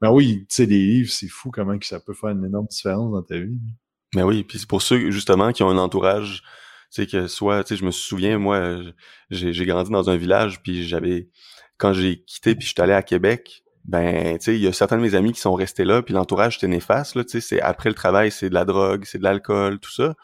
[0.00, 2.66] Ben oui, tu sais, les livres, c'est fou comment que ça peut faire une énorme
[2.66, 3.60] différence dans ta vie.
[4.14, 6.42] Mais ben oui, puis c'est pour ceux justement qui ont un entourage,
[6.92, 8.80] tu sais, que soit, tu sais, je me souviens, moi,
[9.30, 11.30] j'ai grandi dans un village, puis j'avais,
[11.78, 14.72] quand j'ai quitté, puis je suis allé à Québec, ben, tu sais, il y a
[14.72, 17.40] certains de mes amis qui sont restés là, puis l'entourage était néfaste, là, tu sais,
[17.40, 20.14] c'est après le travail, c'est de la drogue, c'est de l'alcool, tout ça.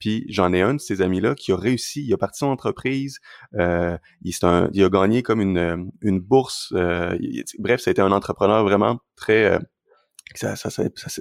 [0.00, 3.20] Puis j'en ai un de ces amis-là qui a réussi, il a parti son entreprise,
[3.54, 6.72] euh, il, un, il a gagné comme une, une bourse.
[6.74, 7.16] Euh,
[7.58, 9.44] bref, été un entrepreneur vraiment très...
[9.44, 9.58] Euh,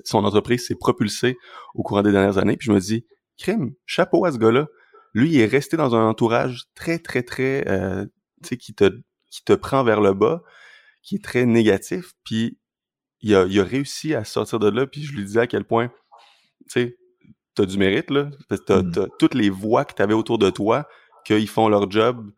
[0.05, 1.37] son entreprise s'est propulsée
[1.75, 2.57] au courant des dernières années.
[2.57, 3.05] Puis je me dis,
[3.37, 4.67] crime, chapeau à ce gars-là.
[5.13, 7.67] Lui, il est resté dans un entourage très, très, très...
[7.69, 8.05] Euh,
[8.41, 8.89] tu sais, qui te,
[9.29, 10.41] qui te prend vers le bas,
[11.03, 12.13] qui est très négatif.
[12.23, 12.57] Puis
[13.21, 14.87] il a, il a réussi à sortir de là.
[14.87, 16.97] Puis je lui disais à quel point, tu sais,
[17.55, 18.29] t'as du mérite, là.
[18.65, 19.07] T'as, mm.
[19.19, 20.87] toutes les voix que t'avais autour de toi,
[21.25, 22.31] qu'ils font leur job,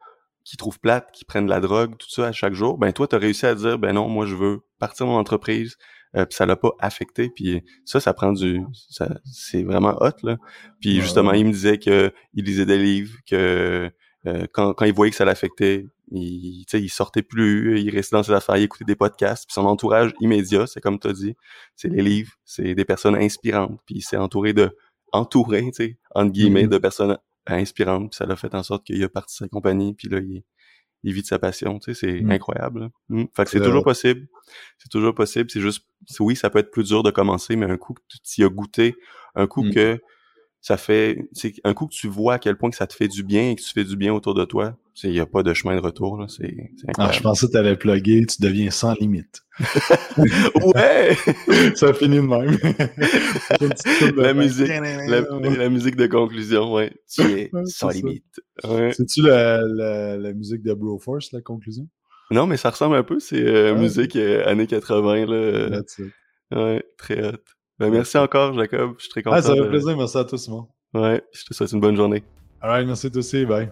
[0.44, 2.78] qu'ils trouvent plate, qu'ils prennent de la drogue, tout ça à chaque jour.
[2.78, 5.76] Ben toi, t'as réussi à dire, ben non, moi je veux partir de mon entreprise,
[6.16, 7.30] euh, puis ça l'a pas affecté.
[7.36, 10.38] Puis ça, ça prend du, ça, c'est vraiment hot là.
[10.82, 13.92] Puis justement, il me disait que il lisait des livres, que
[14.28, 18.24] euh, quand, quand il voyait que ça l'affectait, il, il sortait plus, il restait dans
[18.24, 21.36] ses affaires, il écoutait des podcasts, puis son entourage immédiat, c'est comme tu as dit,
[21.76, 24.76] c'est les livres, c'est des personnes inspirantes, puis il s'est entouré de
[25.12, 26.70] entouré, tu sais, entre guillemets, mm-hmm.
[26.70, 27.18] de personnes
[27.48, 28.12] inspirantes.
[28.12, 30.44] Puis ça l'a fait en sorte qu'il a parti sa compagnie, puis là, il,
[31.04, 32.32] il vit de sa passion, tu sais, c'est mm.
[32.32, 32.90] incroyable.
[33.10, 33.26] Mm.
[33.36, 34.28] Fait que c'est toujours possible.
[34.78, 35.50] C'est toujours possible.
[35.50, 35.86] C'est juste,
[36.20, 38.50] oui, ça peut être plus dur de commencer, mais un coup que tu y as
[38.50, 38.96] goûté,
[39.36, 39.74] un coup mm.
[39.74, 40.02] que
[40.66, 43.08] ça fait, c'est un coup que tu vois à quel point que ça te fait
[43.08, 45.44] du bien et que tu fais du bien autour de toi, il n'y a pas
[45.44, 48.72] de chemin de retour, là, c'est, ah, je pensais que tu allais plugger, tu deviens
[48.72, 49.44] sans limite.
[50.74, 51.16] ouais!
[51.76, 52.58] ça finit de même.
[54.18, 56.92] la musique, la, musique de conclusion, ouais.
[57.14, 58.42] Tu es sans limite.
[58.64, 58.92] Ouais.
[58.92, 61.88] C'est-tu la, la, la, musique de Broforce, la conclusion?
[62.32, 65.82] Non, mais ça ressemble un peu, c'est euh, musique euh, années 80, là.
[66.52, 67.38] Ouais, très hot.
[67.80, 68.96] Ben, merci encore, Jacob.
[68.98, 69.36] Je suis très content.
[69.38, 69.98] Ah, ça fait plaisir.
[69.98, 70.68] Merci à toi, Simon.
[70.94, 72.24] Ouais, je te souhaite une bonne journée.
[72.62, 73.46] Alright, merci à toi aussi.
[73.46, 73.70] Bye.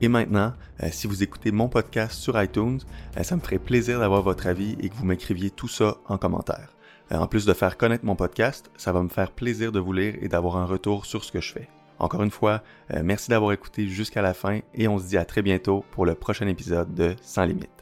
[0.00, 2.80] Et maintenant, euh, si vous écoutez mon podcast sur iTunes,
[3.16, 6.18] euh, ça me ferait plaisir d'avoir votre avis et que vous m'écriviez tout ça en
[6.18, 6.76] commentaire.
[7.12, 9.92] Euh, en plus de faire connaître mon podcast, ça va me faire plaisir de vous
[9.92, 11.68] lire et d'avoir un retour sur ce que je fais.
[11.98, 12.62] Encore une fois,
[13.04, 16.16] merci d'avoir écouté jusqu'à la fin et on se dit à très bientôt pour le
[16.16, 17.73] prochain épisode de Sans Limite.